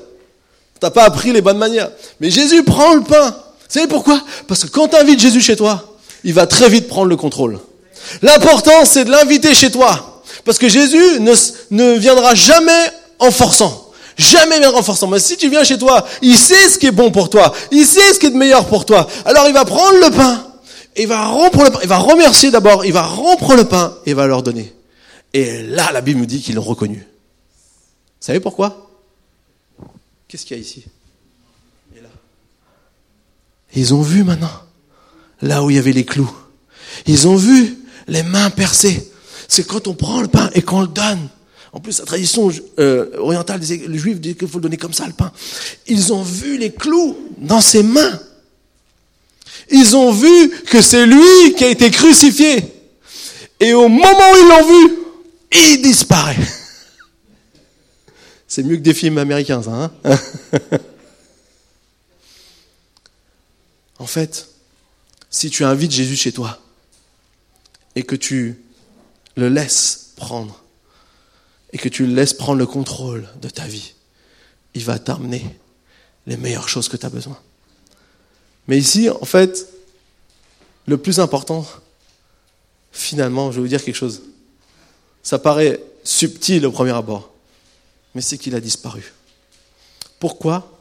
[0.80, 1.92] T'as pas appris les bonnes manières.
[2.18, 3.30] Mais Jésus prend le pain.
[3.30, 4.20] Vous savez pourquoi?
[4.48, 7.60] Parce que quand tu Jésus chez toi, il va très vite prendre le contrôle.
[8.22, 10.09] L'important, c'est de l'inviter chez toi.
[10.44, 11.32] Parce que Jésus ne,
[11.70, 13.90] ne viendra jamais en forçant.
[14.16, 15.06] Jamais viendra en forçant.
[15.06, 17.54] Mais si tu viens chez toi, il sait ce qui est bon pour toi.
[17.70, 19.06] Il sait ce qui est de meilleur pour toi.
[19.24, 20.46] Alors il va prendre le pain.
[20.96, 21.78] Il va rompre le pain.
[21.82, 22.84] Il va remercier d'abord.
[22.84, 24.74] Il va rompre le pain et va leur donner.
[25.32, 26.96] Et là, la Bible nous dit qu'ils l'ont reconnu.
[26.96, 28.90] Vous savez pourquoi?
[30.28, 30.84] Qu'est-ce qu'il y a ici?
[31.96, 32.08] Et là.
[33.74, 34.50] Ils ont vu maintenant,
[35.40, 36.30] là où il y avait les clous.
[37.06, 39.09] Ils ont vu les mains percées
[39.50, 41.28] c'est quand on prend le pain et qu'on le donne.
[41.72, 44.92] En plus, la tradition euh, orientale, disait, le juif dit qu'il faut le donner comme
[44.92, 45.32] ça, le pain.
[45.88, 48.20] Ils ont vu les clous dans ses mains.
[49.70, 52.62] Ils ont vu que c'est lui qui a été crucifié.
[53.58, 54.98] Et au moment où ils l'ont vu,
[55.50, 56.36] il disparaît.
[58.46, 59.72] C'est mieux que des films américains, ça.
[59.72, 59.90] Hein
[63.98, 64.48] en fait,
[65.28, 66.60] si tu invites Jésus chez toi
[67.96, 68.60] et que tu
[69.36, 70.62] le laisses prendre
[71.72, 73.94] et que tu le laisses prendre le contrôle de ta vie,
[74.74, 75.44] il va t'amener
[76.26, 77.38] les meilleures choses que tu as besoin.
[78.68, 79.68] Mais ici, en fait,
[80.86, 81.66] le plus important,
[82.92, 84.22] finalement, je vais vous dire quelque chose.
[85.22, 87.32] Ça paraît subtil au premier abord,
[88.14, 89.12] mais c'est qu'il a disparu.
[90.18, 90.78] Pourquoi?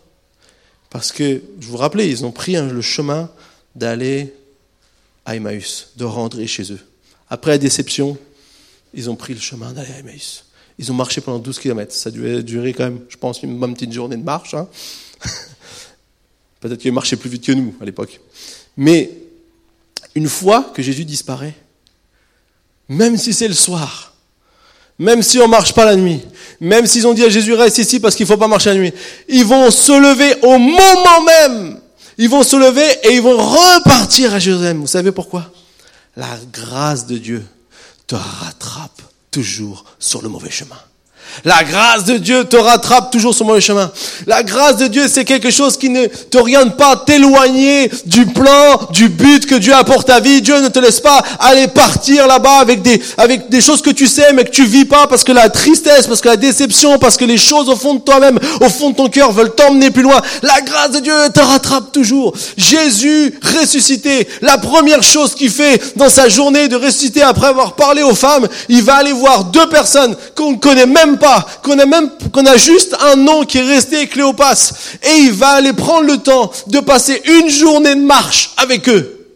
[0.90, 3.30] Parce que, je vous rappelais, ils ont pris le chemin
[3.76, 4.34] d'aller
[5.26, 6.80] à Emmaüs, de rentrer chez eux.
[7.30, 8.18] Après la déception,
[8.94, 10.46] ils ont pris le chemin à Emmaüs.
[10.78, 11.94] Ils ont marché pendant 12 km.
[11.94, 14.54] Ça a duré quand même, je pense, une bonne petite journée de marche.
[14.54, 14.68] Hein.
[16.62, 18.20] Peut-être qu'ils marchaient plus vite que nous à l'époque.
[18.78, 19.12] Mais
[20.16, 21.54] une fois que Jésus disparaît,
[22.88, 24.14] même si c'est le soir,
[24.98, 26.22] même si on marche pas la nuit,
[26.60, 28.94] même s'ils ont dit à Jésus reste ici parce qu'il faut pas marcher la nuit,
[29.28, 31.80] ils vont se lever au moment même.
[32.18, 34.80] Ils vont se lever et ils vont repartir à Jérusalem.
[34.80, 35.52] Vous savez pourquoi?
[36.18, 37.46] La grâce de Dieu
[38.10, 40.80] te rattrape toujours sur le mauvais chemin.
[41.46, 43.92] La grâce de Dieu te rattrape toujours sur le chemin.
[44.28, 49.10] La grâce de Dieu, c'est quelque chose qui ne t'oriente pas t'éloigner du plan, du
[49.10, 50.42] but que Dieu a pour ta vie.
[50.42, 54.08] Dieu ne te laisse pas aller partir là-bas avec des, avec des choses que tu
[54.08, 57.18] sais mais que tu vis pas parce que la tristesse, parce que la déception, parce
[57.18, 60.04] que les choses au fond de toi-même, au fond de ton cœur veulent t'emmener plus
[60.04, 60.22] loin.
[60.42, 62.34] La grâce de Dieu te rattrape toujours.
[62.58, 68.04] Jésus ressuscité, la première chose qu'il fait dans sa journée de ressusciter après avoir parlé
[68.04, 71.86] aux femmes, il va aller voir deux personnes qu'on ne connaît même pas, qu'on a
[71.86, 74.74] même, qu'on a juste un nom qui est resté Cléopas.
[75.04, 79.28] Et il va aller prendre le temps de passer une journée de marche avec eux.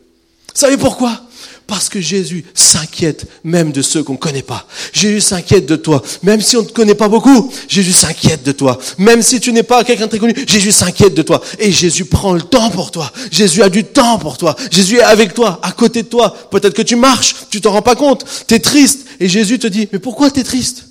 [0.53, 1.19] Vous savez pourquoi?
[1.65, 4.67] Parce que Jésus s'inquiète même de ceux qu'on ne connaît pas.
[4.91, 6.03] Jésus s'inquiète de toi.
[6.21, 8.77] Même si on ne te connaît pas beaucoup, Jésus s'inquiète de toi.
[8.97, 11.41] Même si tu n'es pas quelqu'un de très connu, Jésus s'inquiète de toi.
[11.59, 13.11] Et Jésus prend le temps pour toi.
[13.31, 14.55] Jésus a du temps pour toi.
[14.69, 16.35] Jésus est avec toi, à côté de toi.
[16.51, 18.25] Peut-être que tu marches, tu t'en rends pas compte.
[18.47, 19.07] Tu es triste.
[19.19, 20.85] Et Jésus te dit, mais pourquoi tu es triste?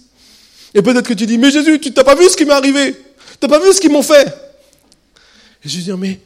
[0.75, 2.95] Et peut-être que tu dis, mais Jésus, tu n'as pas vu ce qui m'est arrivé?
[3.41, 4.27] Tu n'as pas vu ce qu'ils m'ont fait?
[5.65, 6.19] Et je dis, mais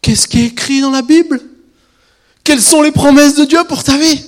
[0.00, 1.40] qu'est-ce qui est écrit dans la Bible?
[2.44, 4.24] Quelles sont les promesses de Dieu pour ta vie?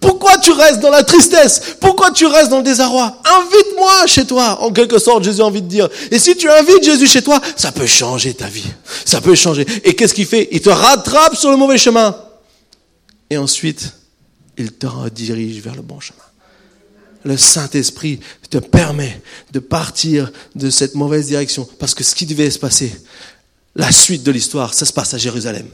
[0.00, 1.76] Pourquoi tu restes dans la tristesse?
[1.80, 3.16] Pourquoi tu restes dans le désarroi?
[3.24, 5.88] Invite-moi chez toi, en quelque sorte, Jésus a envie de dire.
[6.10, 8.66] Et si tu invites Jésus chez toi, ça peut changer ta vie.
[9.06, 9.64] Ça peut changer.
[9.84, 10.48] Et qu'est-ce qu'il fait?
[10.50, 12.16] Il te rattrape sur le mauvais chemin.
[13.30, 13.92] Et ensuite,
[14.58, 16.18] il te redirige vers le bon chemin
[17.24, 18.20] le Saint-Esprit
[18.50, 19.20] te permet
[19.52, 21.68] de partir de cette mauvaise direction.
[21.78, 22.92] Parce que ce qui devait se passer,
[23.76, 25.66] la suite de l'histoire, ça se passe à Jérusalem.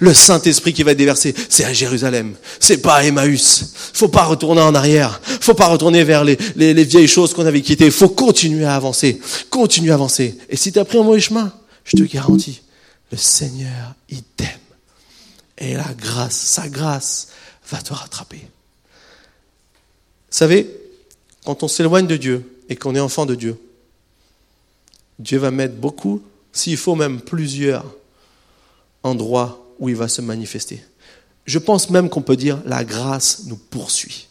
[0.00, 2.34] Le Saint-Esprit qui va être déversé, c'est à Jérusalem.
[2.60, 3.72] C'est pas à Emmaüs.
[3.94, 5.20] Faut pas retourner en arrière.
[5.40, 7.90] Faut pas retourner vers les, les, vieilles choses qu'on avait quittées.
[7.90, 9.20] Faut continuer à avancer.
[9.48, 10.36] Continuer à avancer.
[10.50, 11.50] Et si tu as pris un mauvais chemin,
[11.84, 12.60] je te garantis,
[13.10, 14.48] le Seigneur, il t'aime.
[15.56, 17.28] Et la grâce, sa grâce,
[17.70, 18.40] va te rattraper.
[20.30, 20.68] Vous savez,
[21.46, 23.56] quand on s'éloigne de Dieu et qu'on est enfant de Dieu,
[25.20, 26.20] Dieu va mettre beaucoup,
[26.52, 27.84] s'il faut même plusieurs
[29.04, 30.84] endroits où il va se manifester.
[31.44, 34.26] Je pense même qu'on peut dire la grâce nous poursuit.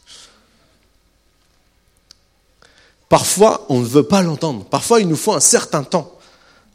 [3.07, 4.65] Parfois, on ne veut pas l'entendre.
[4.65, 6.19] Parfois, il nous faut un certain temps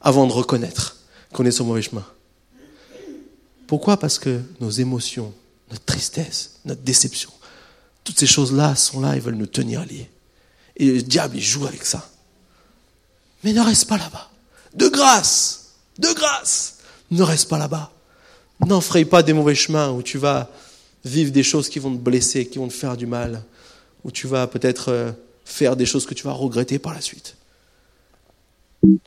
[0.00, 0.96] avant de reconnaître
[1.34, 2.06] qu'on est sur le mauvais chemin.
[3.66, 3.98] Pourquoi?
[3.98, 5.34] Parce que nos émotions,
[5.70, 7.30] notre tristesse, notre déception,
[8.04, 10.08] toutes ces choses-là sont là et veulent nous tenir liés.
[10.80, 12.08] Et le diable, il joue avec ça.
[13.44, 14.30] Mais ne reste pas là-bas.
[14.74, 16.78] De grâce, de grâce,
[17.10, 17.92] ne reste pas là-bas.
[18.66, 20.50] N'enfraye pas des mauvais chemins où tu vas
[21.04, 23.42] vivre des choses qui vont te blesser, qui vont te faire du mal,
[24.04, 25.12] où tu vas peut-être euh,
[25.44, 27.36] faire des choses que tu vas regretter par la suite.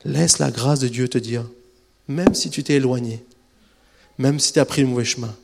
[0.06, 1.44] Laisse la grâce de Dieu te dire,
[2.08, 3.26] même si tu t'es éloigné,
[4.20, 5.36] même si tu as pris le mauvais chemin,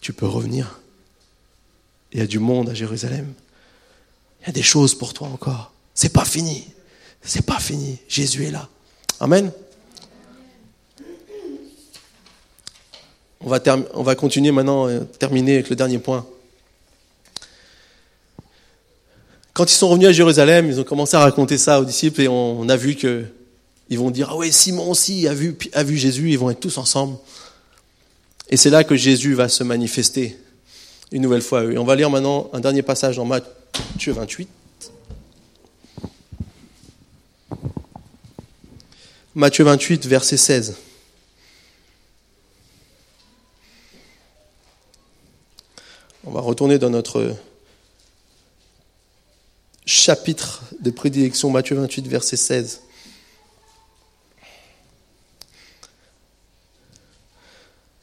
[0.00, 0.80] tu peux revenir.
[2.12, 3.32] Il y a du monde à Jérusalem.
[4.44, 5.72] Il y a des choses pour toi encore.
[5.94, 6.66] C'est pas fini.
[7.22, 7.98] C'est pas fini.
[8.08, 8.68] Jésus est là.
[9.18, 9.50] Amen.
[13.40, 13.58] On va,
[13.94, 16.26] on va continuer maintenant, euh, terminer avec le dernier point.
[19.54, 22.28] Quand ils sont revenus à Jérusalem, ils ont commencé à raconter ça aux disciples et
[22.28, 23.24] on, a vu que
[23.88, 26.60] ils vont dire ah ouais Simon aussi a vu a vu Jésus, ils vont être
[26.60, 27.16] tous ensemble.
[28.50, 30.36] Et c'est là que Jésus va se manifester
[31.12, 31.64] une nouvelle fois.
[31.64, 34.48] Et on va lire maintenant un dernier passage dans Matthieu Matthieu 28.
[39.34, 40.76] Matthieu 28, verset 16.
[46.24, 47.34] On va retourner dans notre
[49.86, 52.80] chapitre de prédilection, Matthieu 28, verset 16.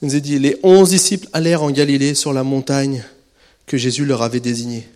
[0.01, 3.03] Il nous est dit, les onze disciples allèrent en Galilée sur la montagne
[3.67, 4.88] que Jésus leur avait désignée.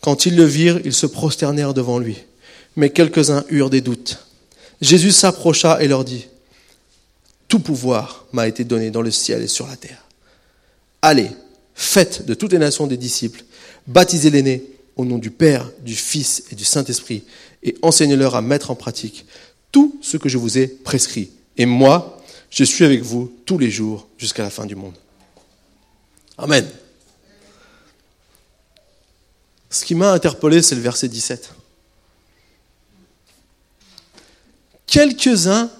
[0.00, 2.16] Quand ils le virent, ils se prosternèrent devant lui.
[2.76, 4.18] Mais quelques-uns eurent des doutes.
[4.80, 6.28] Jésus s'approcha et leur dit,
[7.48, 10.04] Tout pouvoir m'a été donné dans le ciel et sur la terre.
[11.02, 11.30] Allez,
[11.74, 13.44] faites de toutes les nations des disciples,
[13.86, 14.64] baptisez les nés
[14.96, 17.24] au nom du Père, du Fils et du Saint-Esprit,
[17.62, 19.26] et enseignez-leur à mettre en pratique
[19.72, 21.30] tout ce que je vous ai prescrit.
[21.56, 24.94] Et moi, je suis avec vous tous les jours jusqu'à la fin du monde.
[26.38, 26.66] Amen.
[29.70, 31.50] Ce qui m'a interpellé, c'est le verset 17.
[34.86, 35.70] Quelques-uns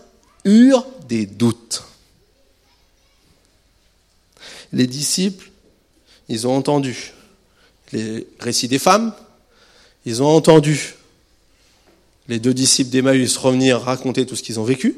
[0.44, 1.84] eurent des doutes.
[4.72, 5.50] Les disciples,
[6.28, 7.12] ils ont entendu
[7.92, 9.14] les récits des femmes,
[10.04, 10.94] ils ont entendu
[12.28, 14.96] les deux disciples d'Emmaüs revenir raconter tout ce qu'ils ont vécu,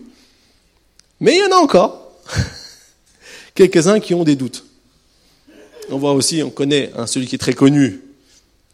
[1.21, 2.13] mais il y en a encore
[3.55, 4.65] quelques-uns qui ont des doutes.
[5.91, 8.01] On voit aussi, on connaît celui qui est très connu,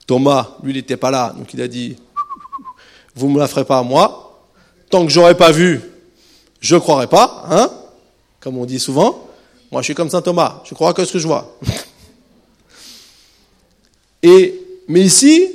[0.06, 1.96] Thomas, lui il n'était pas là, donc il a dit,
[3.14, 4.40] vous ne me la ferez pas à moi,
[4.90, 5.80] tant que j'aurai pas vu,
[6.60, 7.70] je ne croirai pas, hein,
[8.40, 9.28] comme on dit souvent.
[9.72, 11.56] Moi je suis comme Saint Thomas, je crois que ce que je vois.
[14.22, 15.50] Et, mais ici,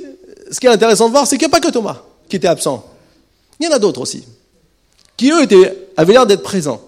[0.50, 2.48] ce qui est intéressant de voir, c'est qu'il n'y a pas que Thomas qui était
[2.48, 2.88] absent.
[3.58, 4.24] Il y en a d'autres aussi,
[5.16, 5.46] qui eux
[5.96, 6.80] avaient l'air d'être présents.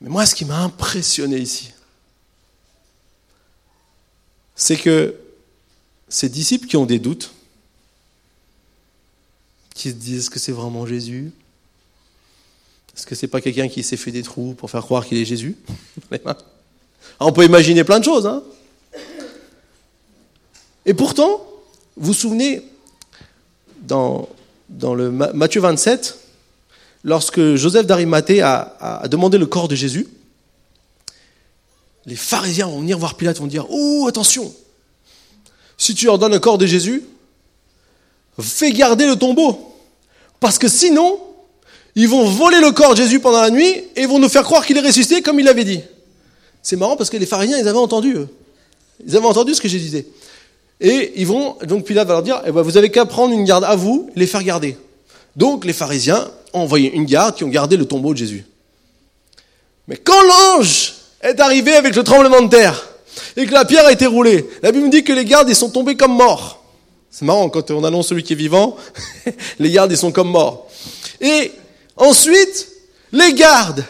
[0.00, 1.72] Mais moi, ce qui m'a impressionné ici,
[4.62, 5.16] c'est que
[6.08, 7.32] ces disciples qui ont des doutes,
[9.74, 11.32] qui se disent que c'est vraiment Jésus,
[12.94, 15.24] est-ce que c'est pas quelqu'un qui s'est fait des trous pour faire croire qu'il est
[15.24, 15.56] Jésus?
[17.20, 18.24] On peut imaginer plein de choses.
[18.24, 18.44] Hein
[20.86, 21.44] et pourtant,
[21.96, 22.62] vous vous souvenez,
[23.80, 24.28] dans,
[24.68, 26.18] dans le Matthieu 27,
[27.02, 30.06] lorsque Joseph d'Arimathée a, a, demandé le corps de Jésus,
[32.06, 34.52] les pharisiens vont venir voir Pilate, vont dire Oh, attention,
[35.78, 37.02] si tu leur donnes le corps de Jésus,
[38.40, 39.76] fais garder le tombeau.
[40.40, 41.20] Parce que sinon,
[41.94, 44.66] ils vont voler le corps de Jésus pendant la nuit et vont nous faire croire
[44.66, 45.80] qu'il est ressuscité comme il l'avait dit.
[46.62, 48.28] C'est marrant parce que les pharisiens, ils avaient entendu, eux.
[49.06, 50.06] Ils avaient entendu ce que Jésus disait.
[50.80, 53.44] Et ils vont, donc Pilate va leur dire, eh ben, vous avez qu'à prendre une
[53.44, 54.76] garde à vous les faire garder.
[55.36, 58.44] Donc les pharisiens ont envoyé une garde qui ont gardé le tombeau de Jésus.
[59.86, 62.88] Mais quand l'ange est arrivé avec le tremblement de terre
[63.36, 65.70] et que la pierre a été roulée, la Bible dit que les gardes ils sont
[65.70, 66.62] tombés comme morts.
[67.10, 68.76] C'est marrant quand on annonce celui qui est vivant,
[69.58, 70.68] les gardes ils sont comme morts.
[71.20, 71.52] Et
[71.96, 72.68] ensuite,
[73.12, 73.84] les gardes,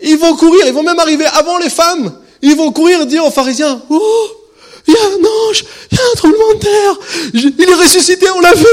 [0.00, 3.30] ils vont courir, ils vont même arriver avant les femmes, ils vont courir dire aux
[3.30, 4.28] pharisiens, oh,
[4.86, 6.98] il y a un ange, il y a un tremblement de terre,
[7.32, 8.66] il est ressuscité, on l'a vu.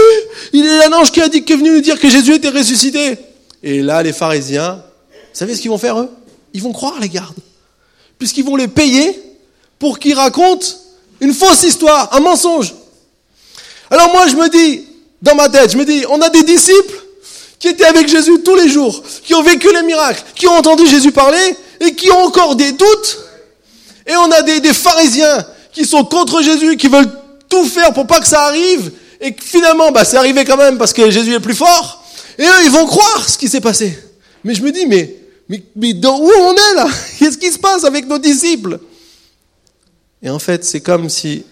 [0.51, 2.49] Il est un ange qui a dit qui est venu nous dire que Jésus était
[2.49, 3.17] ressuscité.
[3.63, 6.09] Et là, les pharisiens, vous savez ce qu'ils vont faire eux?
[6.53, 7.37] Ils vont croire les gardes,
[8.21, 9.19] puisqu'ils vont les payer
[9.79, 10.67] pour qu'ils racontent
[11.21, 12.71] une fausse histoire, un mensonge.
[13.89, 14.85] Alors moi, je me dis,
[15.23, 17.03] dans ma tête, je me dis, on a des disciples
[17.57, 20.85] qui étaient avec Jésus tous les jours, qui ont vécu les miracles, qui ont entendu
[20.85, 23.19] Jésus parler et qui ont encore des doutes.
[24.05, 25.43] Et on a des, des pharisiens
[25.73, 27.11] qui sont contre Jésus, qui veulent
[27.49, 30.93] tout faire pour pas que ça arrive, et finalement, bah, c'est arrivé quand même parce
[30.93, 32.03] que Jésus est plus fort,
[32.37, 33.97] et eux, ils vont croire ce qui s'est passé.
[34.43, 35.20] Mais je me dis, mais,
[35.75, 36.87] mais, où on est là?
[37.19, 38.79] Qu'est-ce qui se passe avec nos disciples?
[40.21, 41.45] Et en fait, c'est comme si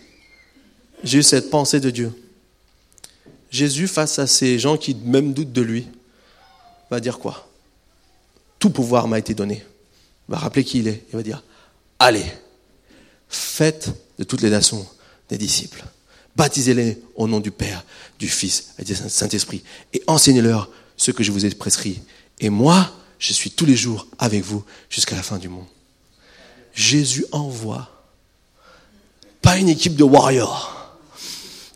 [1.04, 2.12] j'ai eu cette pensée de Dieu.
[3.52, 5.88] Jésus, face à ces gens qui même doutent de lui,
[6.89, 7.50] va dire quoi?
[8.60, 9.64] Tout pouvoir m'a été donné.
[10.28, 11.04] Il va rappeler qui il est.
[11.12, 11.43] Il va dire,
[11.97, 12.26] allez,
[13.28, 14.86] faites de toutes les nations
[15.30, 15.84] des disciples.
[16.36, 17.84] Baptisez-les au nom du Père,
[18.18, 22.02] du Fils et du Saint-Esprit et enseignez-leur ce que je vous ai prescrit.
[22.39, 25.68] Et moi, je suis tous les jours avec vous jusqu'à la fin du monde.
[26.74, 27.90] Jésus envoie
[29.42, 30.98] pas une équipe de warriors,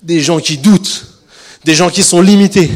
[0.01, 1.05] des gens qui doutent,
[1.65, 2.69] des gens qui sont limités.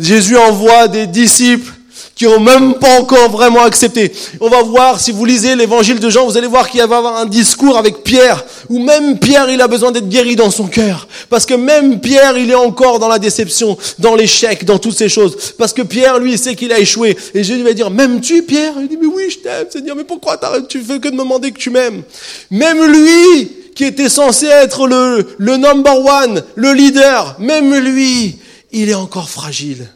[0.00, 1.72] Jésus envoie des disciples
[2.16, 4.10] qui n'ont même pas encore vraiment accepté.
[4.40, 6.98] On va voir, si vous lisez l'évangile de Jean, vous allez voir qu'il va y
[6.98, 10.66] avoir un discours avec Pierre, où même Pierre, il a besoin d'être guéri dans son
[10.66, 11.06] cœur.
[11.28, 15.10] Parce que même Pierre, il est encore dans la déception, dans l'échec, dans toutes ces
[15.10, 15.36] choses.
[15.58, 17.18] Parce que Pierre, lui, il sait qu'il a échoué.
[17.34, 18.72] Et Jésus va dire, m'aimes-tu, Pierre?
[18.80, 20.40] Il dit, mais oui, je t'aime, Seigneur, mais pourquoi
[20.70, 22.02] tu fais que de me demander que tu m'aimes?
[22.50, 28.38] Même lui, qui était censé être le, le number one, le leader, même lui,
[28.72, 29.86] il est encore fragile.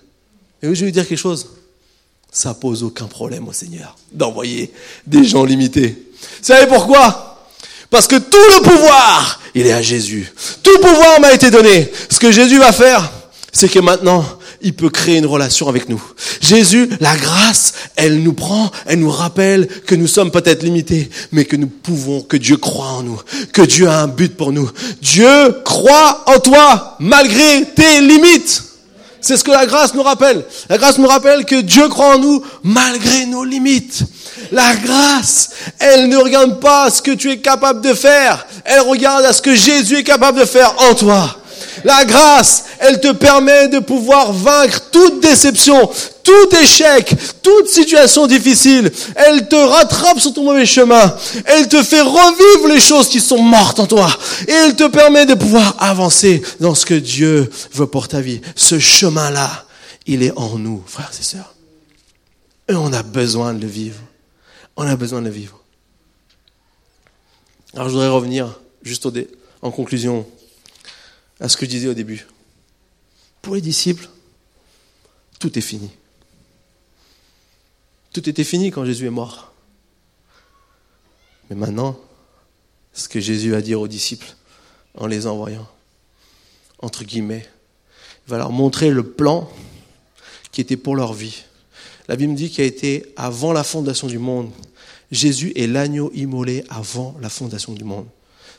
[0.63, 1.47] Et je vais lui dire quelque chose
[2.33, 4.73] ça pose aucun problème au Seigneur d'envoyer
[5.07, 5.97] des gens limités.
[6.21, 7.49] Vous savez pourquoi?
[7.91, 10.33] Parce que tout le pouvoir, il est à Jésus.
[10.63, 11.91] Tout pouvoir m'a été donné.
[12.09, 13.11] Ce que Jésus va faire,
[13.53, 14.25] c'est que maintenant,
[14.63, 16.01] il peut créer une relation avec nous.
[16.41, 21.45] Jésus, la grâce, elle nous prend, elle nous rappelle que nous sommes peut-être limités, mais
[21.45, 23.21] que nous pouvons, que Dieu croit en nous,
[23.53, 24.71] que Dieu a un but pour nous.
[25.03, 28.70] Dieu croit en toi malgré tes limites.
[29.21, 30.45] C'est ce que la grâce nous rappelle.
[30.69, 34.03] La grâce nous rappelle que Dieu croit en nous malgré nos limites.
[34.53, 38.47] La grâce, elle ne regarde pas ce que tu es capable de faire.
[38.65, 41.40] Elle regarde à ce que Jésus est capable de faire en toi.
[41.85, 45.91] La grâce, Elle te permet de pouvoir vaincre toute déception,
[46.23, 48.91] tout échec, toute situation difficile.
[49.15, 51.15] Elle te rattrape sur ton mauvais chemin.
[51.45, 54.09] Elle te fait revivre les choses qui sont mortes en toi.
[54.49, 58.41] Et elle te permet de pouvoir avancer dans ce que Dieu veut pour ta vie.
[58.57, 59.67] Ce chemin-là,
[60.07, 61.55] il est en nous, frères et sœurs.
[62.69, 63.99] Et on a besoin de le vivre.
[64.77, 65.61] On a besoin de le vivre.
[67.75, 69.07] Alors je voudrais revenir juste
[69.63, 70.27] en conclusion
[71.41, 72.27] à ce que je disais au début.
[73.43, 74.09] Pour les disciples,
[75.39, 75.91] tout est fini.
[78.13, 79.53] Tout était fini quand Jésus est mort.
[81.49, 81.99] Mais maintenant,
[82.93, 84.35] ce que Jésus a dit aux disciples
[84.95, 85.67] en les envoyant,
[86.81, 87.49] entre guillemets,
[88.27, 89.51] il va leur montrer le plan
[90.53, 91.45] qui était pour leur vie.
[92.09, 94.51] La Bible dit qu'il a été avant la fondation du monde.
[95.11, 98.07] Jésus est l'agneau immolé avant la fondation du monde.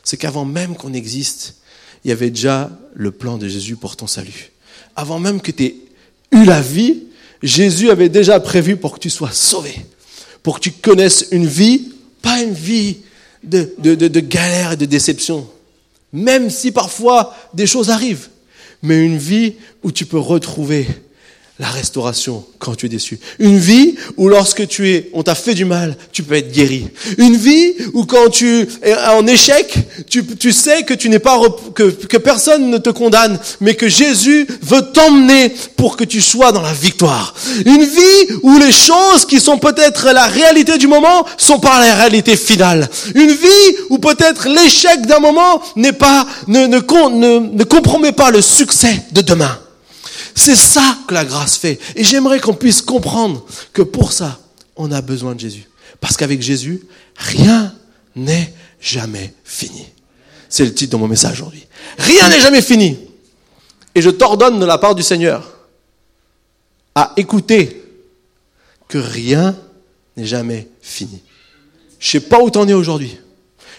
[0.02, 1.61] C'est qu'avant même qu'on existe,
[2.04, 4.50] il y avait déjà le plan de Jésus pour ton salut.
[4.96, 5.76] Avant même que tu aies
[6.32, 7.04] eu la vie,
[7.42, 9.74] Jésus avait déjà prévu pour que tu sois sauvé,
[10.42, 12.98] pour que tu connaisses une vie, pas une vie
[13.42, 15.48] de, galère et de déception,
[16.12, 18.28] même si parfois des choses arrivent,
[18.82, 20.86] mais une vie où tu peux retrouver
[21.62, 23.20] la restauration quand tu es déçu.
[23.38, 26.88] Une vie où lorsque tu es, on t'a fait du mal, tu peux être guéri.
[27.18, 29.72] Une vie où quand tu es en échec,
[30.10, 31.40] tu, tu sais que tu n'es pas,
[31.72, 36.50] que, que personne ne te condamne, mais que Jésus veut t'emmener pour que tu sois
[36.50, 37.32] dans la victoire.
[37.64, 41.94] Une vie où les choses qui sont peut-être la réalité du moment sont pas la
[41.94, 42.90] réalité finale.
[43.14, 48.32] Une vie où peut-être l'échec d'un moment n'est pas, ne, ne, ne, ne compromet pas
[48.32, 49.56] le succès de demain.
[50.34, 51.78] C'est ça que la grâce fait.
[51.96, 54.40] Et j'aimerais qu'on puisse comprendre que pour ça,
[54.76, 55.68] on a besoin de Jésus.
[56.00, 56.82] Parce qu'avec Jésus,
[57.16, 57.74] rien
[58.16, 59.86] n'est jamais fini.
[60.48, 61.66] C'est le titre de mon message aujourd'hui.
[61.98, 62.98] Rien n'est jamais fini.
[63.94, 65.58] Et je t'ordonne de la part du Seigneur
[66.94, 67.82] à écouter
[68.88, 69.56] que rien
[70.16, 71.22] n'est jamais fini.
[71.98, 73.16] Je sais pas où tu en es aujourd'hui.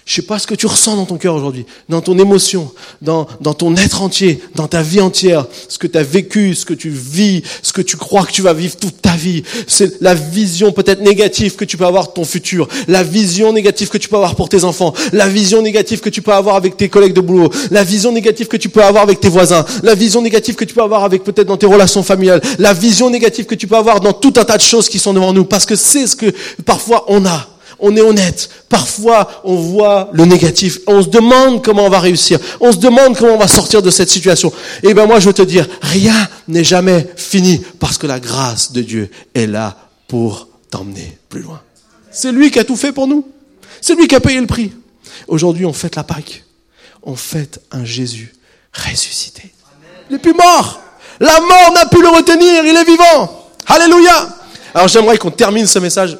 [0.06, 2.72] Je sais pas ce que tu ressens dans ton cœur aujourd'hui, dans ton émotion,
[3.02, 6.66] dans, dans ton être entier, dans ta vie entière, ce que tu as vécu, ce
[6.66, 9.44] que tu vis, ce que tu crois que tu vas vivre toute ta vie.
[9.68, 13.89] C'est la vision peut-être négative que tu peux avoir de ton futur, la vision négative
[13.89, 16.76] que tu peux avoir pour tes enfants, la vision négative que tu peux avoir avec
[16.76, 19.96] tes collègues de boulot, la vision négative que tu peux avoir avec tes voisins, la
[19.96, 23.46] vision négative que tu peux avoir avec peut-être dans tes relations familiales, la vision négative
[23.46, 25.66] que tu peux avoir dans tout un tas de choses qui sont devant nous, parce
[25.66, 26.34] que c'est ce que
[26.66, 27.53] parfois on a
[27.84, 28.50] on est honnête.
[28.70, 30.80] Parfois, on voit le négatif.
[30.88, 32.40] On se demande comment on va réussir.
[32.62, 34.52] On se demande comment on va sortir de cette situation.
[34.82, 36.16] Eh ben moi, je veux te dire, rien
[36.48, 39.78] n'est jamais fini parce que la grâce de Dieu est là
[40.08, 41.62] pour t'emmener plus loin.
[42.10, 43.28] C'est lui qui a tout fait pour nous.
[43.82, 44.72] C'est lui qui a payé le prix.
[45.28, 46.46] Aujourd'hui, on fête la Pâque.
[47.04, 48.34] On fête un Jésus
[48.74, 49.54] ressuscité.
[50.10, 50.82] Il n'est plus mort.
[51.20, 52.64] La mort n'a pu le retenir.
[52.64, 53.50] Il est vivant.
[53.68, 54.38] Alléluia.
[54.76, 56.17] Alors j'aimerais qu'on termine ce message,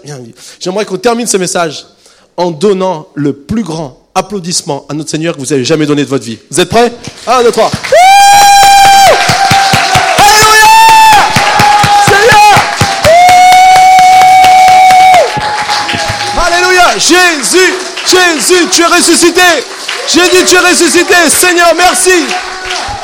[0.60, 1.86] j'aimerais qu'on termine ce message
[2.38, 6.10] en donnant le plus grand applaudissement à notre Seigneur que vous avez jamais donné de
[6.10, 6.38] votre vie.
[6.52, 6.92] Vous êtes prêts?
[7.26, 7.72] 1, 2, 3.
[10.20, 10.68] Alléluia!
[12.06, 12.60] Seigneur!
[16.46, 16.98] Alléluia!
[16.98, 17.74] Jésus,
[18.06, 19.42] Jésus, tu es ressuscité!
[20.08, 22.28] Jésus, tu es ressuscité Seigneur, merci!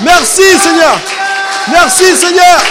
[0.02, 1.00] Merci Seigneur!
[1.72, 2.64] Merci Seigneur